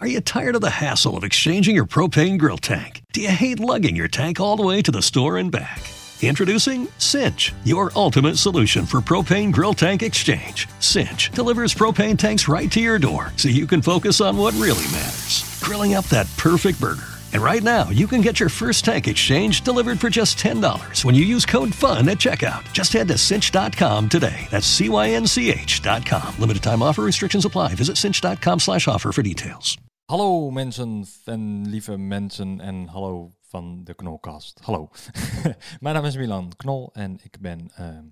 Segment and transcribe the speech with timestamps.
[0.00, 3.02] Are you tired of the hassle of exchanging your propane grill tank?
[3.12, 5.82] Do you hate lugging your tank all the way to the store and back?
[6.22, 10.68] Introducing Cinch, your ultimate solution for propane grill tank exchange.
[10.78, 14.84] Cinch delivers propane tanks right to your door so you can focus on what really
[14.92, 17.18] matters grilling up that perfect burger.
[17.32, 21.14] And right now, you can get your first tank exchange delivered for just $10 when
[21.14, 22.72] you use code FUN at checkout.
[22.72, 24.46] Just head to cinch.com today.
[24.50, 26.38] That's C-Y-N-C-H.com.
[26.38, 27.74] Limited time offer restrictions apply.
[27.74, 29.76] Visit cinch.com slash offer for details.
[30.08, 34.60] Hallo mensen en lieve mensen en hallo van de Knolkast.
[34.62, 34.90] Hallo,
[35.80, 38.04] mijn naam is Milan Knol en ik ben ehm,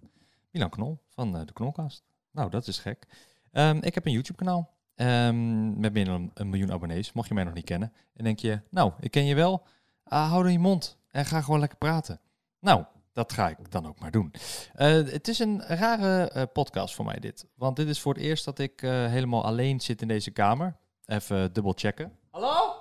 [0.51, 2.05] Milan Knol van eh, de Knolkast.
[2.33, 3.07] Nou, dat is gek.
[3.53, 7.35] Ehm, ik heb een YouTube kanaal ehm, met meer dan een miljoen abonnees, mocht je
[7.35, 7.93] mij nog niet kennen.
[8.15, 9.67] En denk je, nou, ik ken je wel,
[10.05, 12.21] ah, hou dan je mond en ga gewoon lekker praten.
[12.61, 14.35] Nou, dat ga ik dan ook maar doen.
[14.75, 18.23] Eh, het is een rare eh, podcast voor mij dit, want dit is voor het
[18.23, 20.77] eerst dat ik helemaal alleen zit in deze kamer.
[21.07, 22.19] Even dubbel checken.
[22.31, 22.75] Hallo?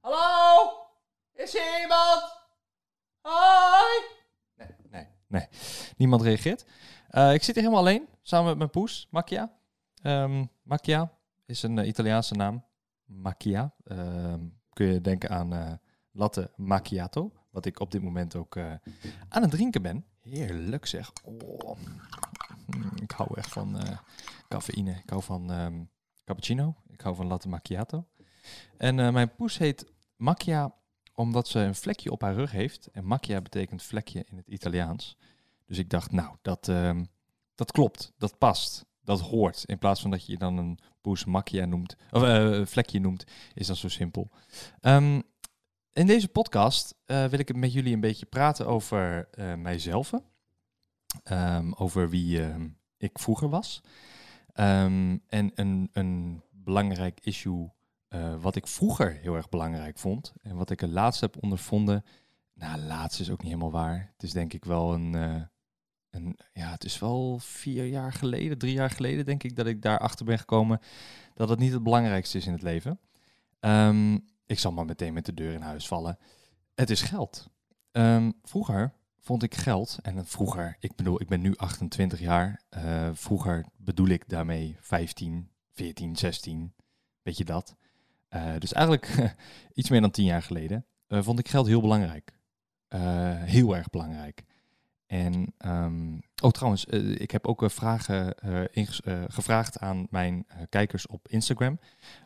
[0.00, 0.72] Hallo?
[1.34, 2.22] Is hier iemand?
[3.20, 4.02] Hoi?
[4.56, 5.48] Nee, nee, nee.
[5.96, 6.64] Niemand reageert.
[7.08, 9.52] Eh, ik zit hier helemaal alleen, samen met mijn poes, Macchia.
[10.02, 11.12] Ehm Macchia
[11.44, 12.64] is een eh, Italiaanse naam.
[13.04, 13.74] Macchia.
[13.84, 14.40] Ehm,
[14.72, 15.72] kun je denken aan eh,
[16.10, 17.32] latte macchiato.
[17.50, 18.56] Wat ik op dit moment ook
[19.28, 20.06] aan het drinken ben.
[20.20, 21.12] Heerlijk zeg.
[21.24, 21.78] Oh.
[23.02, 23.76] Ik hou echt van
[24.48, 24.90] cafeïne.
[24.90, 25.84] Ik hou van ehm,
[26.26, 26.74] cappuccino.
[26.88, 28.06] Ik hou van latte macchiato.
[28.76, 30.74] En eh, mijn poes heet Macchia
[31.14, 32.86] omdat ze een vlekje op haar rug heeft.
[32.92, 35.16] En macchia betekent vlekje in het Italiaans.
[35.66, 37.04] Dus ik dacht, nou, dat, ehm,
[37.54, 38.12] dat klopt.
[38.18, 38.84] Dat past.
[39.02, 39.64] Dat hoort.
[39.64, 41.96] In plaats van dat je dan een poes macchia noemt.
[42.10, 43.24] Of eh, vlekje noemt.
[43.54, 44.30] Is dat zo simpel.
[44.80, 45.20] Ehm,
[45.92, 50.12] in deze podcast eh, wil ik met jullie een beetje praten over mijzelf.
[51.22, 52.40] Ehm, over wie
[52.96, 53.82] ik vroeger was.
[54.56, 57.70] Ehm, en een, een belangrijk issue
[58.08, 60.32] eh, wat ik vroeger heel erg belangrijk vond.
[60.42, 62.04] En wat ik het laatst heb ondervonden.
[62.54, 64.10] Nou, laatst is ook niet helemaal waar.
[64.12, 65.42] Het is denk ik wel een, eh,
[66.10, 66.38] een.
[66.52, 70.24] Ja, het is wel vier jaar geleden, drie jaar geleden, denk ik, dat ik daarachter
[70.24, 70.80] ben gekomen.
[71.34, 73.00] Dat het niet het belangrijkste is in het leven.
[73.60, 76.18] Ehm, ik zal maar meteen met de deur in huis vallen.
[76.74, 77.50] Het is geld.
[77.92, 78.92] Ehm, vroeger
[79.26, 82.62] vond ik geld, en vroeger, ik bedoel, ik ben nu 28 jaar.
[82.68, 86.72] eh, vroeger bedoel ik daarmee 15, 14, 16,
[87.22, 87.76] weet je dat.
[88.28, 89.34] Eh, dus eigenlijk
[89.74, 92.34] iets meer dan 10 jaar geleden eh, vond ik geld heel belangrijk.
[93.44, 94.44] Heel erg belangrijk.
[95.06, 96.84] En, ehm, oh trouwens,
[97.14, 98.34] ik heb ook vragen
[99.28, 101.78] gevraagd aan mijn kijkers op Instagram.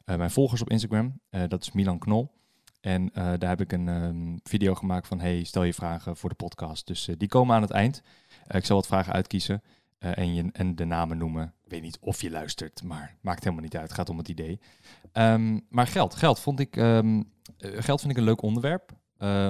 [0.05, 2.40] Mijn volgers op Instagram, dat is Milan Knol.
[2.81, 6.29] En eh, daar heb ik een ehm, video gemaakt van, hey, stel je vragen voor
[6.29, 6.87] de podcast.
[6.87, 8.03] Dus eh, die komen aan het eind.
[8.47, 9.63] Eh, ik zal wat vragen uitkiezen
[9.99, 11.55] en, je, en de namen noemen.
[11.65, 13.89] Ik weet niet of je luistert, maar maakt helemaal niet uit.
[13.89, 14.61] Het gaat om het idee.
[15.13, 17.23] Ehm, maar geld, geld vond ik, ehm,
[17.59, 18.99] eh, geld vind ik een leuk onderwerp.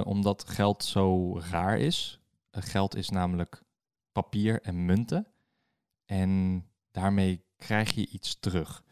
[0.03, 2.21] omdat geld zo raar is.
[2.51, 3.63] Geld is namelijk
[4.11, 5.27] papier en munten.
[6.05, 8.83] En daarmee krijg je iets terug.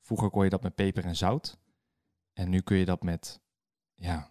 [0.00, 1.58] Vroeger kon je dat met peper en zout.
[2.32, 3.40] En nu kun je dat met
[4.02, 4.30] ja,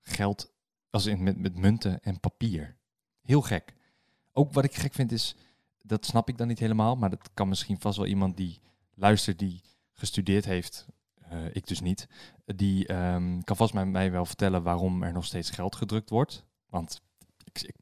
[0.00, 0.52] geld,
[0.90, 2.76] als in met, met munten en papier.
[3.22, 3.74] Heel gek.
[4.32, 5.36] Ook wat ik gek vind is,
[5.82, 8.60] dat snap ik dan niet helemaal, maar dat kan misschien vast wel iemand die
[8.94, 12.08] luistert die gestudeerd heeft, eh, ik dus niet,
[12.44, 16.44] die ehm, kan vast mij, mij wel vertellen waarom er nog steeds geld gedrukt wordt.
[16.66, 17.00] Want
[17.44, 17.74] ik,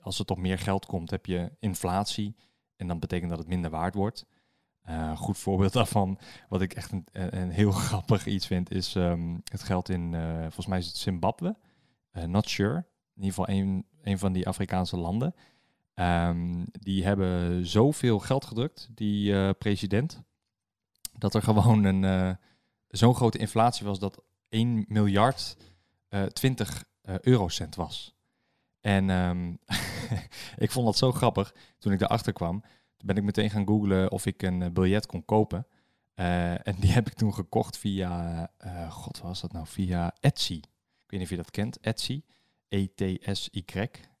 [0.00, 2.36] als er toch meer geld komt, heb je inflatie
[2.76, 4.26] en dan betekent dat het minder waard wordt.
[4.82, 9.38] Eh, goed voorbeeld daarvan, wat ik echt een, een heel grappig iets vind, is ehm,
[9.44, 11.56] het geld in, eh, volgens mij is het Zimbabwe,
[12.12, 12.76] Eh, not sure,
[13.14, 15.34] in ieder geval een, een van die Afrikaanse landen.
[15.94, 20.22] Ehm, die hebben zoveel geld gedrukt, die president,
[21.18, 22.36] dat er gewoon een
[22.88, 25.56] zo'n grote inflatie was dat 1 miljard
[26.08, 28.14] eh 20 eh, eurocent was.
[28.80, 29.52] En ehm,
[30.64, 32.64] ik vond dat zo grappig toen ik daarachter kwam.
[33.02, 35.66] Ben ik meteen gaan googlen of ik een eh, biljet kon kopen.
[36.14, 40.54] Eh, en die heb ik toen gekocht via, eh, god was dat nou, via Etsy.
[40.54, 42.22] Ik weet niet of je dat kent, Etsy.
[42.68, 43.62] E-T-S-Y.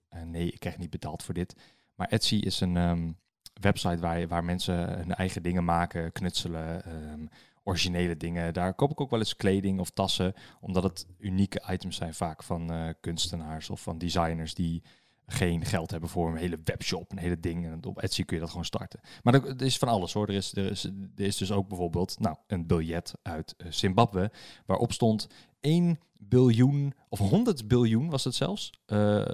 [0.08, 1.56] Eh, nee, ik krijg niet betaald voor dit.
[1.94, 3.12] Maar Etsy is een ehm,
[3.60, 7.26] website waar, waar mensen hun eigen dingen maken, knutselen, ehm,
[7.62, 8.54] originele dingen.
[8.54, 12.42] Daar koop ik ook wel eens kleding of tassen, omdat het unieke items zijn vaak
[12.42, 14.82] van kunstenaars of van designers die
[15.26, 17.66] geen geld hebben voor een hele webshop, een hele ding.
[17.66, 19.00] En op Etsy kun je dat gewoon starten.
[19.22, 20.28] Maar er, is van alles hoor.
[20.28, 24.30] Er is, er, is, er is dus ook bijvoorbeeld nou, een biljet uit eh, Zimbabwe
[24.66, 25.26] waarop stond
[25.60, 28.70] 1 biljoen, of 100 biljoen was het zelfs.
[28.86, 29.24] Eh,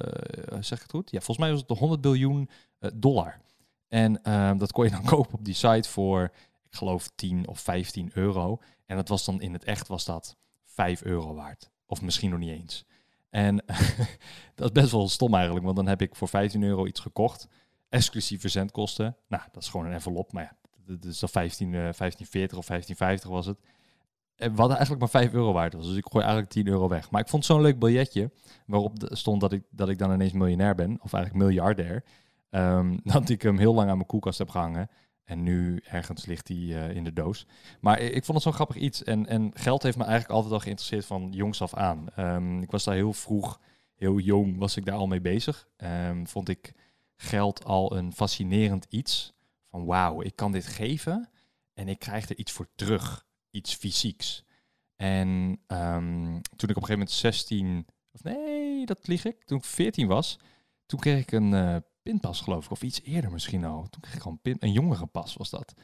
[0.61, 1.11] zeg ik het goed?
[1.11, 2.49] Ja, volgens mij was het de 100 biljoen
[2.79, 3.41] eh, dollar.
[3.89, 6.23] En ehm, dat kon je dan kopen op die site voor,
[6.71, 8.61] ik geloof 10 of 15 euro.
[8.87, 11.71] En dat was dan in het echt was dat 5 euro waard.
[11.87, 12.85] Of misschien nog niet eens.
[13.31, 13.57] En
[14.55, 17.49] dat is best wel stom eigenlijk, want dan heb ik voor 15 euro iets gekocht,
[17.89, 19.17] exclusief verzendkosten.
[19.29, 22.67] Nou, dat is gewoon een envelop, maar ja, dat is dan 15, uh, 1540 of
[22.67, 23.59] 1550 was het.
[24.37, 25.87] En wat eigenlijk maar 5 euro waard was.
[25.87, 27.11] Dus ik gooi eigenlijk 10 euro weg.
[27.11, 28.31] Maar ik vond zo'n leuk biljetje
[28.67, 32.05] waarop stond dat ik, dat ik dan ineens miljonair ben, of eigenlijk miljardair.
[32.51, 34.91] Um, dat ik hem heel lang aan mijn koelkast heb gehangen.
[35.29, 37.47] En nu ergens ligt hij uh, in de doos.
[37.81, 39.05] Maar ik, vond het zo'n grappig iets.
[39.05, 42.07] En, en geld heeft me eigenlijk altijd al geïnteresseerd van jongs af aan.
[42.19, 43.61] Um, ik was daar heel vroeg,
[43.95, 45.69] heel jong, was ik daar al mee bezig.
[45.77, 46.73] Um, vond ik
[47.17, 49.35] geld al een fascinerend iets.
[49.71, 51.31] Van wauw, ik kan dit geven
[51.75, 53.27] en ik krijg er iets voor terug.
[53.51, 54.45] Iets fysieks.
[54.97, 55.29] En
[55.67, 59.65] um, toen ik op een gegeven moment 16, of nee, dat lieg ik, toen ik
[59.65, 60.39] 14 was,
[60.87, 61.77] toen kreeg ik een uh,
[62.09, 62.71] pinpas, geloof ik.
[62.71, 63.89] Of iets eerder misschien al.
[63.89, 65.75] Toen kreeg ik pin, een jongerenpas was dat.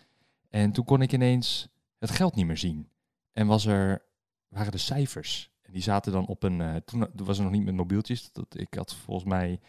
[0.50, 1.68] En toen kon ik ineens
[1.98, 2.88] het geld niet meer zien.
[3.32, 4.04] En was er,
[4.48, 5.50] waren de cijfers.
[5.62, 8.32] En die zaten dan op een, uh, toen was er nog niet met mobieltjes.
[8.32, 9.60] Dat, ik had volgens mij,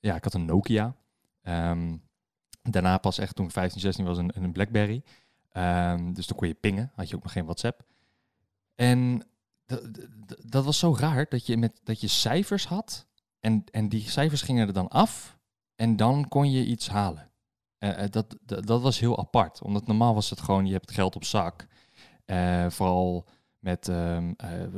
[0.00, 0.96] ja, ik had een Nokia.
[1.42, 2.02] Um,
[2.62, 5.02] daarna pas echt toen ik 15, 16 was een, een Blackberry.
[5.52, 7.84] Um, dus dan kon je pingen, had je ook nog geen WhatsApp.
[8.74, 9.22] En
[10.44, 13.06] dat was zo raar dat je, met, dat je cijfers had.
[13.40, 15.37] En, en die cijfers gingen er dan af.
[15.80, 17.30] En dan kon je iets halen.
[17.78, 19.62] Uh, dat, dat, dat, was heel apart.
[19.62, 21.66] Omdat normaal was het gewoon, je hebt geld op zak.
[22.26, 23.26] Uh, vooral
[23.58, 24.18] met, uh,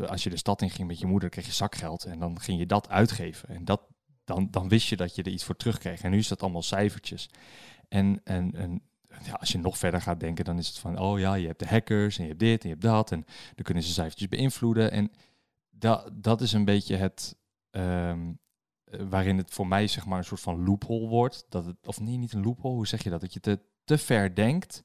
[0.07, 2.05] als je de stad in ging met je moeder, kreeg je zakgeld.
[2.05, 3.49] En dan ging je dat uitgeven.
[3.49, 3.81] En dat,
[4.25, 6.03] dan, dan wist je dat je er iets voor terugkreeg.
[6.03, 7.31] En nu is dat allemaal cijfertjes.
[7.89, 8.83] En, en, en
[9.25, 11.59] ja, als je nog verder gaat denken, dan is het van, oh ja, je hebt
[11.59, 13.13] de hackers en je hebt dit en je hebt dat.
[13.13, 13.25] En
[13.55, 14.91] dan kunnen ze cijfertjes beïnvloeden.
[14.91, 15.11] En
[15.71, 17.37] dat, dat is een beetje het,
[17.71, 18.50] um, eh,
[19.09, 21.47] waarin het voor mij zeg maar een soort van loophole wordt.
[21.49, 23.21] Dat het, of nee, niet een loophole, hoe zeg je dat?
[23.21, 24.83] Dat je te, te ver denkt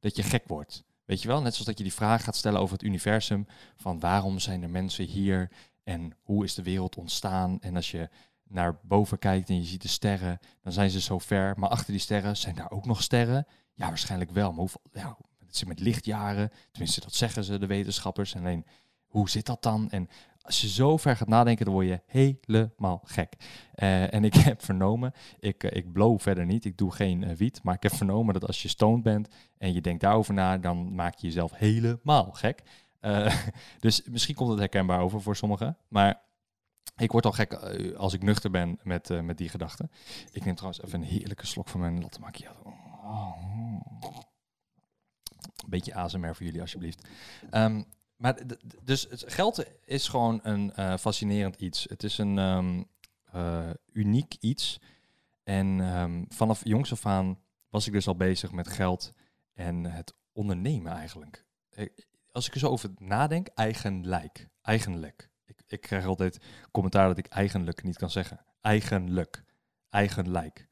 [0.00, 0.84] dat je gek wordt.
[1.04, 3.46] Weet je wel, net zoals dat je die vraag gaat stellen over het universum.
[3.76, 5.50] Van waarom zijn er mensen hier
[5.84, 7.60] en hoe is de wereld ontstaan?
[7.60, 8.08] En als je
[8.42, 11.58] naar boven kijkt en je ziet de sterren, dan zijn ze zo ver.
[11.58, 13.46] Maar achter die sterren zijn daar ook nog sterren.
[13.74, 14.50] Ja, waarschijnlijk wel.
[14.50, 15.16] Maar hoeveel, ja,
[15.46, 16.50] het zit met lichtjaren.
[16.70, 18.34] Tenminste, dat zeggen ze, de wetenschappers.
[18.34, 18.66] En alleen,
[19.06, 19.90] hoe zit dat dan?
[19.90, 20.08] En
[20.48, 23.36] als je zo ver gaat nadenken, dan word je helemaal gek.
[23.74, 27.30] Uh, en ik heb vernomen, ik, uh, ik blow verder niet, ik doe geen uh,
[27.30, 29.28] wiet, maar ik heb vernomen dat als je stoned bent
[29.58, 32.62] en je denkt daarover na, dan maak je jezelf helemaal gek.
[33.80, 36.22] dus misschien komt het herkenbaar over voor sommigen, maar
[36.96, 37.52] ik word al gek
[37.96, 39.90] als ik nuchter ben met, met die gedachten.
[40.32, 42.72] Ik neem trouwens even een heerlijke slok van mijn latte macchiato.
[43.02, 43.42] Oh.
[45.42, 47.08] Een beetje ASMR voor jullie alsjeblieft.
[47.50, 47.86] Um,
[48.18, 48.38] maar
[48.82, 51.86] dus geld is gewoon een uh, fascinerend iets.
[51.88, 52.86] Het is een um,
[53.34, 54.80] uh, uniek iets.
[55.42, 57.38] En um, vanaf jongs af aan
[57.68, 59.12] was ik dus al bezig met geld
[59.54, 61.44] en het ondernemen eigenlijk.
[62.32, 64.48] Als ik er zo over nadenk, eigenlijk.
[64.62, 65.30] Eigenlijk.
[65.44, 66.38] Ik, ik krijg altijd
[66.70, 68.44] commentaar dat ik eigenlijk niet kan zeggen.
[68.60, 69.44] Eigenlijk.
[69.88, 70.68] Eigenlijk.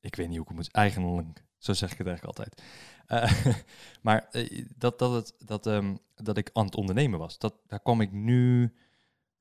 [0.00, 0.72] Ik weet niet hoe ik het moet.
[0.72, 1.44] Eigenlijk.
[1.62, 2.62] Zo zeg ik het eigenlijk altijd.
[3.08, 3.54] Uh,
[4.06, 7.80] maar uh, dat, dat, het, dat, um, dat ik aan het ondernemen was, dat, daar
[7.80, 8.74] kwam ik nu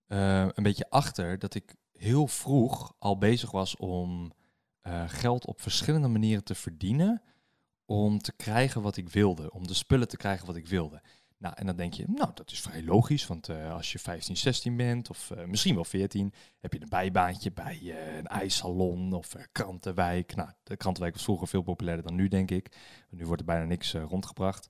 [0.08, 4.34] uh, een beetje achter dat ik heel vroeg al bezig was om
[5.08, 7.22] geld op verschillende manieren te verdienen.
[7.86, 11.02] Om te krijgen wat ik wilde, om de spullen te krijgen wat ik wilde.
[11.42, 14.38] Nou, en dan denk je, nou, dat is vrij logisch, want uh, als je 15,
[14.38, 19.13] 16 bent, of uh, misschien wel 14, heb je een bijbaantje bij uh, een ijssalon
[19.13, 20.36] of Krantenwijk.
[20.36, 22.77] Nou, de Krantenwijk was vroeger veel populairder dan nu, denk ik.
[23.10, 24.68] Nu wordt er bijna niks rondgebracht.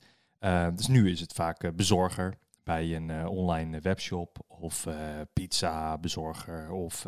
[0.76, 4.88] dus nu is het vaak bezorger bij een online webshop of
[5.34, 7.08] pizza bezorger of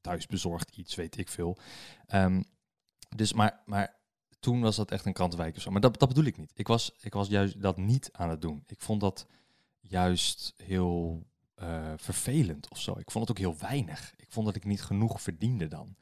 [0.00, 1.58] thuisbezorgd iets, weet ik veel.
[2.14, 2.44] Um,
[3.16, 3.96] dus maar, maar
[4.46, 5.70] toen was dat echt een krantenwijk of zo.
[5.70, 6.52] Maar dat, dat bedoel ik niet.
[6.54, 8.62] Ik was, ik was juist dat niet aan het doen.
[8.66, 9.26] Ik vond dat
[9.80, 11.26] juist heel
[11.62, 12.98] uh, vervelend of zo.
[12.98, 14.14] Ik vond het ook heel weinig.
[14.16, 15.96] Ik vond dat ik niet genoeg verdiende dan.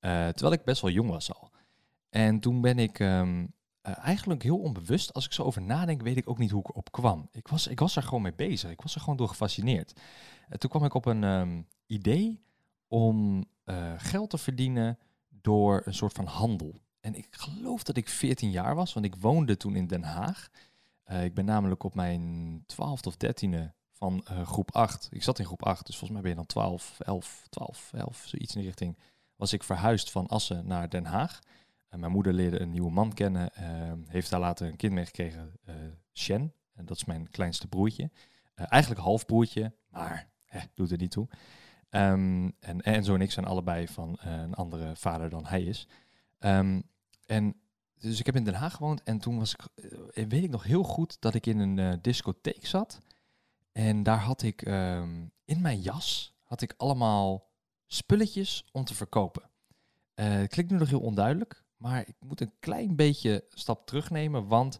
[0.00, 1.50] Uh, terwijl ik best wel jong was al.
[2.10, 6.16] En toen ben ik um, uh, eigenlijk heel onbewust, als ik zo over nadenk, weet
[6.16, 7.28] ik ook niet hoe ik op kwam.
[7.32, 8.70] Ik was, ik was er gewoon mee bezig.
[8.70, 10.00] Ik was er gewoon door gefascineerd.
[10.48, 12.42] En toen kwam ik op een um, idee
[12.88, 13.44] om
[13.96, 14.98] geld te verdienen
[15.28, 16.84] door een soort van handel.
[17.06, 20.50] En ik geloof dat ik 14 jaar was, want ik woonde toen in Den Haag.
[21.10, 23.58] Uh, ik ben namelijk op mijn 12 of 13e
[23.92, 25.08] van uh, groep 8.
[25.10, 28.24] Ik zat in groep 8, dus volgens mij ben je dan 12, 11, 12, 11,
[28.26, 28.98] zoiets in die richting.
[29.36, 31.38] Was ik verhuisd van Assen naar Den Haag.
[31.90, 33.50] Mijn moeder leerde een nieuwe man kennen,
[34.06, 35.52] heeft daar later een kind mee gekregen,
[36.12, 36.52] Shen.
[36.74, 38.10] En dat is mijn kleinste broertje.
[38.54, 41.28] eigenlijk halfbroertje, maar hè, doet er niet toe.
[41.90, 45.88] Um, en zo en ik zijn allebei van een andere vader dan hij is.
[46.40, 46.82] Um,
[47.26, 47.60] en
[48.00, 50.64] dus ik heb in Den Haag gewoond en toen was ik, eh, weet ik nog
[50.64, 53.00] heel goed dat ik in een eh, discotheek zat.
[53.72, 57.50] En daar had ik ehm, in mijn jas had ik allemaal
[57.86, 59.50] spulletjes om te verkopen.
[60.14, 64.46] Eh, het klinkt nu nog heel onduidelijk, maar ik moet een klein beetje stap terugnemen,
[64.46, 64.78] want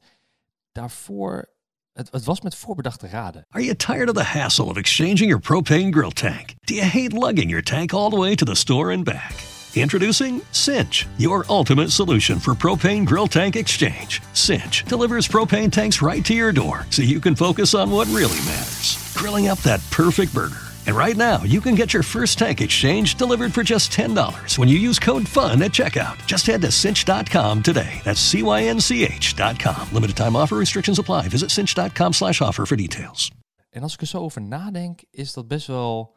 [0.73, 1.49] daarvoor,
[1.93, 3.47] het, het was met voorbedachte raden.
[3.49, 6.55] Are you tired of the hassle of exchanging your propane grill tank?
[6.61, 9.56] Do you hate lugging your tank all the way to the store and back?
[9.77, 14.23] Introducing Cinch, your ultimate solution for propane grill tank exchange.
[14.33, 18.39] Cinch delivers propane tanks right to your door so you can focus on what really
[18.49, 20.63] matters grilling up that perfect burger.
[20.87, 24.69] And right now, you can get your first tank exchange delivered for just $10 when
[24.69, 26.25] you use code FUN at checkout.
[26.27, 28.01] Just head to cinch.com today.
[28.05, 29.89] That's C-Y-N-C-H.com.
[29.93, 31.29] Limited time offer restrictions apply.
[31.29, 33.31] Visit cinch.com slash offer for details.
[33.71, 36.15] En als ik er zo over nadenk, is dat best wel...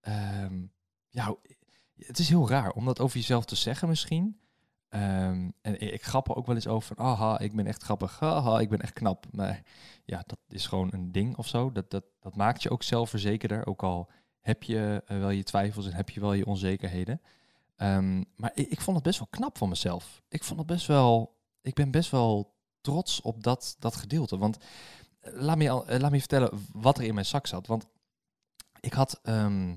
[0.00, 0.54] ehm,
[1.10, 1.36] ja,
[2.06, 4.40] het is heel raar om dat over jezelf te zeggen misschien.
[4.88, 8.60] Ehm, en ik grap er ook wel eens over aha, ik ben echt grappig, haha,
[8.60, 9.26] ik ben echt knap.
[9.30, 9.62] Maar
[10.04, 11.72] ja, dat is gewoon een ding of zo.
[11.72, 15.86] Dat, dat, dat maakt je ook zelfverzekerder, ook al heb je eh, wel je twijfels
[15.86, 17.20] en heb je wel je onzekerheden.
[17.76, 20.22] Ehm, maar ik, vond het best wel knap van mezelf.
[20.28, 24.38] Ik vond het best wel, ik ben best wel trots op dat, dat gedeelte.
[24.38, 24.56] Want
[25.20, 27.66] eh, laat, me, al- eh, laat me vertellen wat er in mijn zak zat.
[27.66, 27.86] Want
[28.80, 29.76] ik had ehm, eh,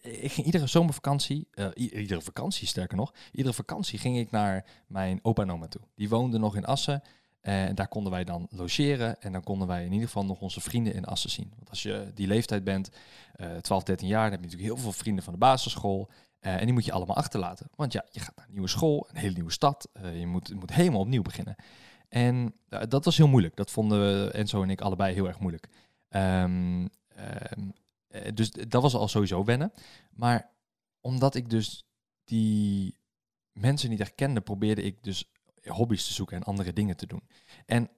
[0.00, 5.18] ik ging iedere zomervakantie, eh, iedere vakantie sterker nog, iedere vakantie ging ik naar mijn
[5.22, 5.80] opa en oma toe.
[5.94, 7.02] Die woonden nog in Assen
[7.40, 10.40] eh, en daar konden wij dan logeren en dan konden wij in ieder geval nog
[10.40, 11.52] onze vrienden in Assen zien.
[11.56, 12.90] Want als je die leeftijd bent,
[13.34, 16.08] eh 12, 13 jaar, dan heb je natuurlijk heel veel vrienden van de basisschool.
[16.40, 17.68] eh, en die moet je allemaal achterlaten.
[17.74, 19.88] Want ja, je gaat naar een nieuwe school, een hele nieuwe stad.
[19.92, 21.56] eh, je, moet, moet helemaal opnieuw beginnen.
[22.08, 23.56] En eh, dat was heel moeilijk.
[23.56, 25.68] Dat vonden Enzo en ik allebei heel erg moeilijk.
[26.08, 26.44] Eh,
[28.34, 29.72] dus d- dat was al sowieso wennen.
[30.10, 30.50] Maar
[31.00, 31.84] omdat ik dus
[32.24, 32.98] die
[33.52, 35.30] mensen niet echt kende, probeerde ik dus
[35.62, 37.22] hobby's te zoeken en andere dingen te doen.
[37.66, 37.90] En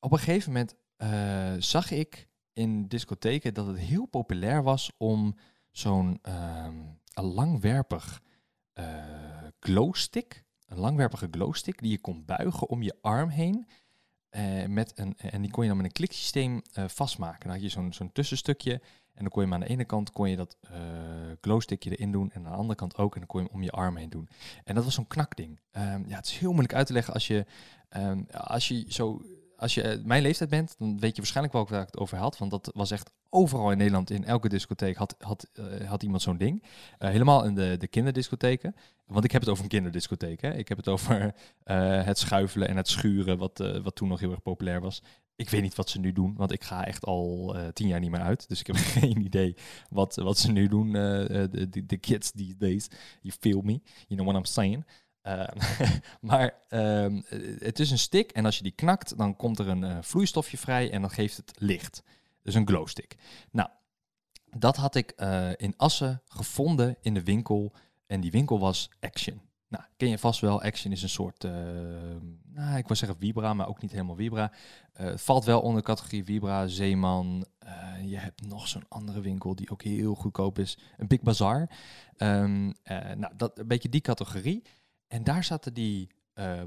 [0.00, 5.36] op een gegeven moment eh, zag ik in discotheken dat het heel populair was om
[5.70, 6.76] zo'n ehm,
[7.14, 8.22] een langwerpig
[8.72, 9.04] eh
[9.60, 13.66] glowstick, een langwerpige glowstick die je kon buigen om je arm heen.
[14.28, 17.40] eh, met een, en die kon je dan met een kliksysteem eh, vastmaken.
[17.40, 18.80] Dan had je zo'n zo'n tussenstukje
[19.14, 22.12] en dan kon je hem aan de ene kant kon je dat eh glowstickje erin
[22.12, 23.14] doen en aan de andere kant ook.
[23.14, 24.28] En dan kon je hem om je arm heen doen.
[24.64, 25.60] En dat was zo'n knakding.
[25.70, 27.46] Ehm, ja, het is heel moeilijk uit te leggen als je,
[27.88, 29.22] ehm, als je zo...
[29.56, 32.18] Als je eh, mijn leeftijd bent, dan weet je waarschijnlijk wel waar ik het over
[32.18, 32.38] had.
[32.38, 36.22] Want dat was echt overal in Nederland, in elke discotheek had, had, eh, had iemand
[36.22, 36.62] zo'n ding.
[36.98, 38.74] Helemaal in de, de kinderdiscotheken.
[39.06, 40.40] Want ik heb het over een kinderdiscotheek.
[40.40, 40.54] Hè.
[40.54, 41.34] Ik heb het over
[42.04, 45.02] het schuifelen en het schuren, wat, wat toen nog heel erg populair was.
[45.36, 48.00] Ik weet niet wat ze nu doen, want ik ga echt al eh, tien jaar
[48.00, 48.48] niet meer uit.
[48.48, 49.56] Dus ik heb geen idee
[49.90, 51.50] wat, wat ze nu doen, eh, eh,
[51.86, 52.88] de, kids these days.
[53.20, 53.80] You feel me?
[54.08, 54.84] You know what I'm saying?
[56.20, 59.68] Maar ehm, eh, het is een stick en als je die knakt, dan komt er
[59.68, 62.02] een vloeistofje vrij en dan geeft het licht.
[62.42, 63.16] Dus een glowstick.
[63.50, 63.68] Nou,
[64.56, 65.10] dat had ik
[65.56, 67.72] in Assen gevonden in de winkel
[68.06, 69.40] en die winkel was Action.
[69.72, 70.62] Nou, ken je vast wel.
[70.62, 71.52] Action is een soort, eh,
[72.44, 74.52] nou, ik wil zeggen Vibra, maar ook niet helemaal Vibra.
[74.92, 77.46] Eh, het valt wel onder de categorie Vibra, Zeeman.
[77.58, 80.78] Eh, je hebt nog zo'n andere winkel die ook heel goedkoop is.
[80.96, 81.78] Een Big Bazaar.
[82.16, 84.62] Ehm, eh, nou, dat, een beetje die categorie.
[85.06, 86.08] En daar zaten die,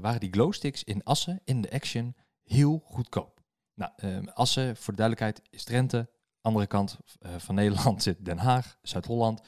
[0.00, 3.40] waren die glowsticks in Assen, in de Action, heel goedkoop.
[3.74, 6.08] Nou, ehm, Assen, voor de duidelijkheid, is Drenthe.
[6.40, 6.98] Andere kant
[7.36, 9.40] van Nederland zit Den Haag, Zuid-Holland.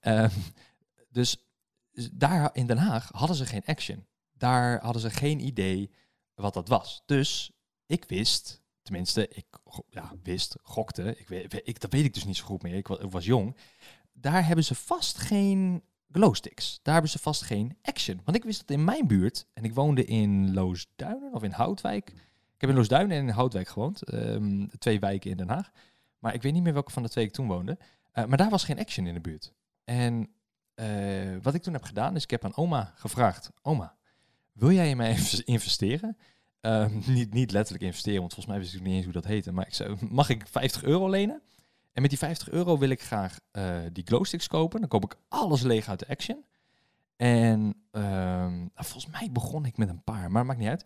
[0.00, 0.30] Ehm,
[1.08, 1.51] dus
[2.12, 4.06] daar in Den Haag hadden ze geen Action.
[4.32, 5.90] Daar hadden ze geen idee
[6.34, 7.02] wat dat was.
[7.06, 7.52] Dus
[7.86, 9.46] ik wist, tenminste, ik
[9.88, 12.98] ja, wist, gokte, ik ik, dat weet ik dus niet zo goed meer, ik was,
[12.98, 13.56] ik was jong.
[14.12, 16.80] Daar hebben ze vast geen glowsticks.
[16.82, 18.20] Daar hebben ze vast geen action.
[18.24, 22.10] Want ik wist dat in mijn buurt, en ik woonde in Loosduinen of in Houtwijk.
[22.54, 25.70] Ik heb in Loosduinen en in Houtwijk gewoond, ehm, twee wijken in Den Haag.
[26.18, 27.78] Maar ik weet niet meer welke van de twee ik toen woonde.
[28.12, 29.52] Eh, maar daar was geen action in de buurt.
[29.84, 30.28] En
[30.82, 33.96] eh, wat ik toen heb gedaan, is ik heb aan oma gevraagd: Oma,
[34.52, 36.16] wil jij in mij investeren?
[36.60, 39.52] Ehm, niet, niet letterlijk investeren, want volgens mij wist ik niet eens hoe dat heette.
[39.52, 41.42] Maar ik Mag ik 50 euro lenen?
[41.92, 44.80] En met die 50 euro wil ik graag eh, die glowsticks kopen.
[44.80, 46.44] Dan koop ik alles leeg uit de Action.
[47.16, 50.84] En ehm, nou, volgens mij begon ik met een paar, maar maakt niet uit.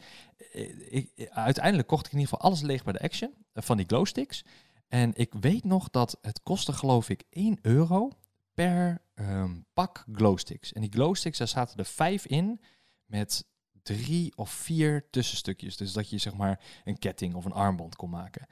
[0.52, 3.86] Eh, ik, uiteindelijk kocht ik in ieder geval alles leeg bij de Action van die
[3.86, 4.44] glowsticks.
[4.88, 8.10] En ik weet nog dat het kostte geloof ik 1 euro
[8.56, 10.72] per ehm, pak glowsticks.
[10.72, 12.60] En die glowsticks, daar zaten er vijf in
[13.04, 13.46] met
[13.82, 15.76] drie of vier tussenstukjes.
[15.76, 18.46] Dus dat je zeg maar een ketting of een armband kon maken.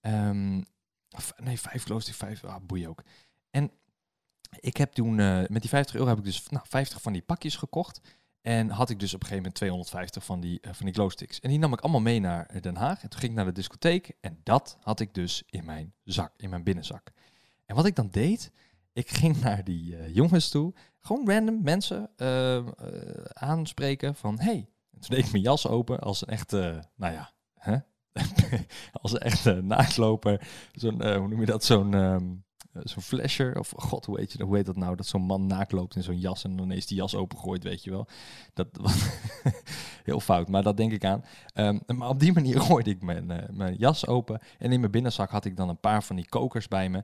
[0.00, 0.62] Ehm,
[1.10, 3.02] of, nee, vijf glowsticks, vijf, ah, boeien ook.
[3.50, 3.70] En
[4.60, 7.22] ik heb toen, eh, met die 50 euro heb ik dus nou, 50 van die
[7.22, 8.00] pakjes gekocht.
[8.40, 11.40] En had ik dus op een gegeven moment 250 van die, uh, van die glowsticks.
[11.40, 13.02] En die nam ik allemaal mee naar Den Haag.
[13.02, 14.12] En toen ging ik naar de discotheek.
[14.20, 17.12] En dat had ik dus in mijn zak, in mijn binnenzak.
[17.64, 18.50] En wat ik dan deed,
[18.96, 20.74] ik ging naar die uh, jongens toe.
[21.00, 22.66] Gewoon random mensen uh,
[23.32, 24.38] aanspreken van...
[24.38, 24.70] Hey.
[24.92, 27.32] En toen deed ik mijn jas open als een echte, nou ja...
[27.54, 27.76] Hè?
[29.02, 30.48] als een echte naaktloper.
[30.72, 31.64] Zo'n, hoe noem je dat?
[31.64, 31.94] Zo'n...
[31.94, 32.45] Um, eh,
[32.82, 34.96] zo'n flasher, of god, hoe heet, je, hoe heet dat nou?
[34.96, 37.84] Dat zo'n man naakt loopt in zo'n jas en dan ineens die jas opengooit, weet
[37.84, 38.06] je wel.
[38.54, 39.08] Dat was
[40.04, 41.24] heel fout, maar dat denk ik aan.
[41.54, 44.92] Um, maar op die manier gooide ik mijn, uh, mijn jas open en in mijn
[44.92, 47.02] binnenzak had ik dan een paar van die kokers bij me.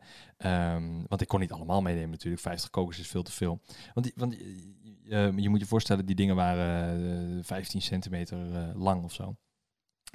[0.74, 3.60] Um, want ik kon niet allemaal meenemen natuurlijk, 50 kokers is veel te veel.
[3.94, 4.36] Want, die, want
[5.04, 8.38] uh, je moet je voorstellen, die dingen waren 15 centimeter
[8.74, 9.36] lang of zo.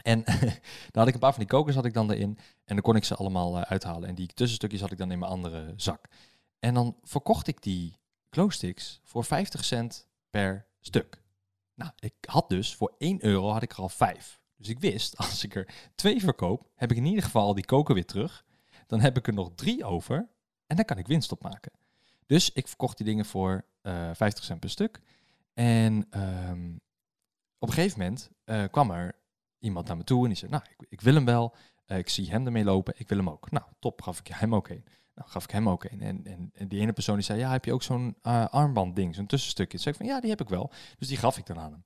[0.03, 0.23] En
[0.91, 2.37] dan had ik een paar van die kokers had ik dan erin.
[2.65, 4.09] En dan kon ik ze allemaal uh, uithalen.
[4.09, 6.07] En die tussenstukjes had ik dan in mijn andere zak.
[6.59, 7.97] En dan verkocht ik die
[8.29, 11.21] glowsticks voor 50 cent per stuk.
[11.73, 14.39] Nou, ik had dus voor 1 euro had ik er al 5.
[14.55, 17.93] Dus ik wist, als ik er twee verkoop, heb ik in ieder geval die koker
[17.93, 18.45] weer terug.
[18.87, 20.29] Dan heb ik er nog drie over.
[20.67, 21.71] En dan kan ik winst opmaken.
[22.25, 25.01] Dus ik verkocht die dingen voor uh, eh, 50 cent per stuk.
[25.53, 26.07] En
[26.49, 26.79] um,
[27.59, 29.15] op een gegeven moment uh, kwam er
[29.59, 31.55] iemand naar me toe en die zei, nou, ik, ik wil hem wel.
[31.87, 33.51] Uh, ik zie hem ermee lopen, ik wil hem ook.
[33.51, 34.83] Nou, top, gaf ik hem ook een.
[35.15, 36.01] Nou, gaf ik hem ook een.
[36.01, 39.15] En, en, die ene persoon die zei, ja, heb je ook zo'n uh, armband ding,
[39.15, 39.77] zo'n tussenstukje?
[39.77, 40.71] Zeg ik van, ja, die heb ik wel.
[40.97, 41.83] Dus die gaf ik dan aan hem.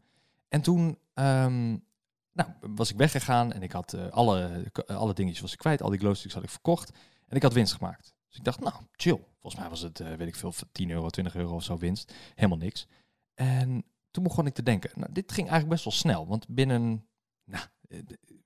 [0.49, 1.83] En toen um,
[2.31, 5.81] nou, was ik weggegaan en ik had uh, alle, alle dingetjes was ik kwijt.
[5.81, 6.91] Al die glowsticks had ik verkocht.
[7.27, 8.13] En ik had winst gemaakt.
[8.27, 9.23] Dus ik dacht, nou, chill.
[9.39, 12.13] Volgens mij was het, weet ik veel, 10 euro, 20 euro of zo winst.
[12.35, 12.87] Helemaal niks.
[13.33, 16.27] En toen begon ik te denken, nou, dit ging eigenlijk best wel snel.
[16.27, 17.05] Want binnen
[17.51, 17.99] nou, eh,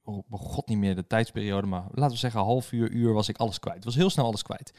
[0.04, 3.38] oh, god niet meer de tijdsperiode, maar laten we zeggen half uur, uur was ik
[3.38, 3.76] alles kwijt.
[3.76, 4.74] Het was heel snel alles kwijt.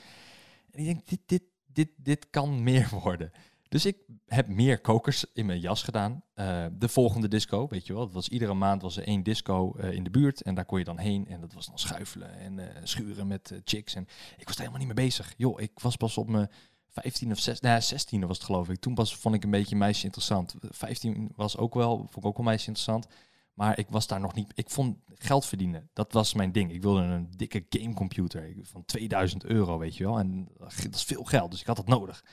[0.70, 3.32] En ik denk, dit, dit, dit, dit kan meer worden.
[3.68, 6.22] Dus ik heb meer kokers in mijn jas gedaan.
[6.34, 8.02] Uh, de volgende disco, weet je wel.
[8.02, 10.42] Het was iedere maand was er één disco in de buurt.
[10.42, 11.26] En daar kon je dan heen.
[11.28, 13.94] En dat was dan schuifelen en schuren met chicks.
[13.94, 14.06] En
[14.36, 15.34] ik was er helemaal niet mee bezig.
[15.36, 16.50] Joh, ik was pas op mijn
[17.02, 18.80] 15 of 16, nou, 16 was het geloof ik.
[18.80, 20.54] Toen pas vond ik een beetje meisje interessant.
[20.60, 23.06] 15 was ook wel, vond ik ook wel meisje interessant.
[23.56, 24.52] Maar ik was daar nog niet.
[24.54, 25.90] Ik vond geld verdienen.
[25.92, 26.72] Dat was mijn ding.
[26.72, 30.18] Ik wilde een dikke gamecomputer van 2000 euro, weet je wel.
[30.18, 32.24] En dat is veel geld, dus ik had dat nodig.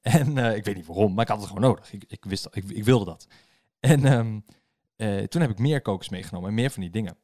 [0.00, 1.92] En uh, ik weet niet waarom, maar ik had het gewoon nodig.
[1.92, 3.26] Ik, ik wist dat, ik, ik wilde dat.
[3.80, 4.44] En um,
[4.96, 7.16] uh, toen heb ik meer kokers meegenomen en meer van die dingen.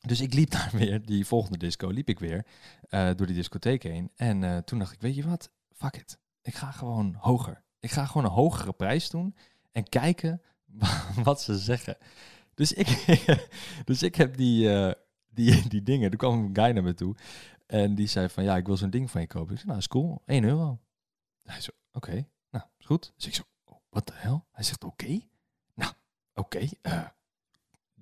[0.00, 2.46] Dus ik liep daar weer, die volgende disco, liep ik weer
[2.90, 4.10] door die discotheek heen.
[4.16, 6.18] En toen dacht ik, weet je wat, fuck it.
[6.42, 7.62] Ik ga gewoon hoger.
[7.80, 9.36] Ik ga gewoon een hogere prijs doen
[9.72, 10.42] en kijken
[11.24, 11.96] wat ze zeggen.
[12.60, 12.88] Dus ik,
[13.84, 14.92] dus ik heb die, uh,
[15.28, 16.10] die, die dingen.
[16.10, 17.14] Er kwam een guy naar me toe.
[17.66, 19.52] En die zei van, ja, ik wil zo'n ding van je kopen.
[19.52, 20.22] Ik zei, nou, is cool.
[20.26, 20.78] 1 euro.
[21.42, 22.26] Hij zo, oké.
[22.50, 23.12] Nou, is goed.
[23.16, 24.46] Dus ik zo, oh, wat de hel?
[24.52, 25.20] Hij zegt, oké.
[25.74, 25.92] Nou,
[26.34, 26.68] oké.
[26.82, 27.06] Eh,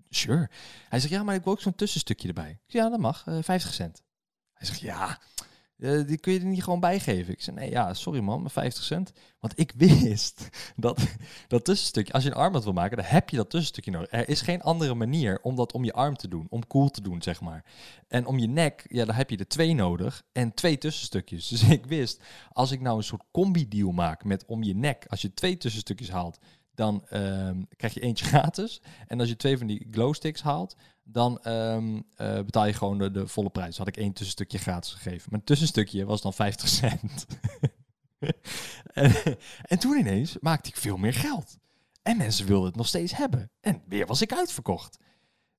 [0.09, 0.51] sure.
[0.89, 2.61] Hij zegt, ja, maar ik wil ook zo'n tussenstukje erbij.
[2.67, 3.27] Ja, dat mag.
[3.27, 4.03] Uh, eh, 50 cent.
[4.53, 5.21] Hij zegt, ja,
[5.79, 7.33] uh, die kun je er niet gewoon bijgeven.
[7.33, 9.13] Ik zei, nee, ja, sorry man, maar 50 cent.
[9.41, 11.07] Want ik wist dat
[11.49, 14.11] dat tussenstukje, als je een armband wil maken, dan heb je dat tussenstukje nodig.
[14.11, 17.03] Er is geen andere manier om dat om je arm te doen, om cool te
[17.03, 17.65] doen, zeg maar.
[18.09, 21.49] En om je nek, ja, dan heb je er twee nodig en twee tussenstukjes.
[21.59, 25.23] Dus ik wist, als ik nou een soort combi-deal maak met om je nek, als
[25.23, 26.39] je twee tussenstukjes haalt,
[26.79, 28.83] dan um, krijg je eentje gratis.
[29.07, 32.03] En als je twee van die glowsticks haalt, dan um, uh,
[32.35, 33.79] betaal je gewoon de, volle prijs.
[33.79, 35.29] had ik één tussenstukje gratis gegeven.
[35.31, 37.27] Maar tussenstukje was dan 50 cent.
[38.93, 39.15] en,
[39.63, 41.57] en toen ineens maakte ik veel meer geld.
[42.03, 43.51] En mensen wilden het nog steeds hebben.
[43.61, 44.99] En weer was ik uitverkocht.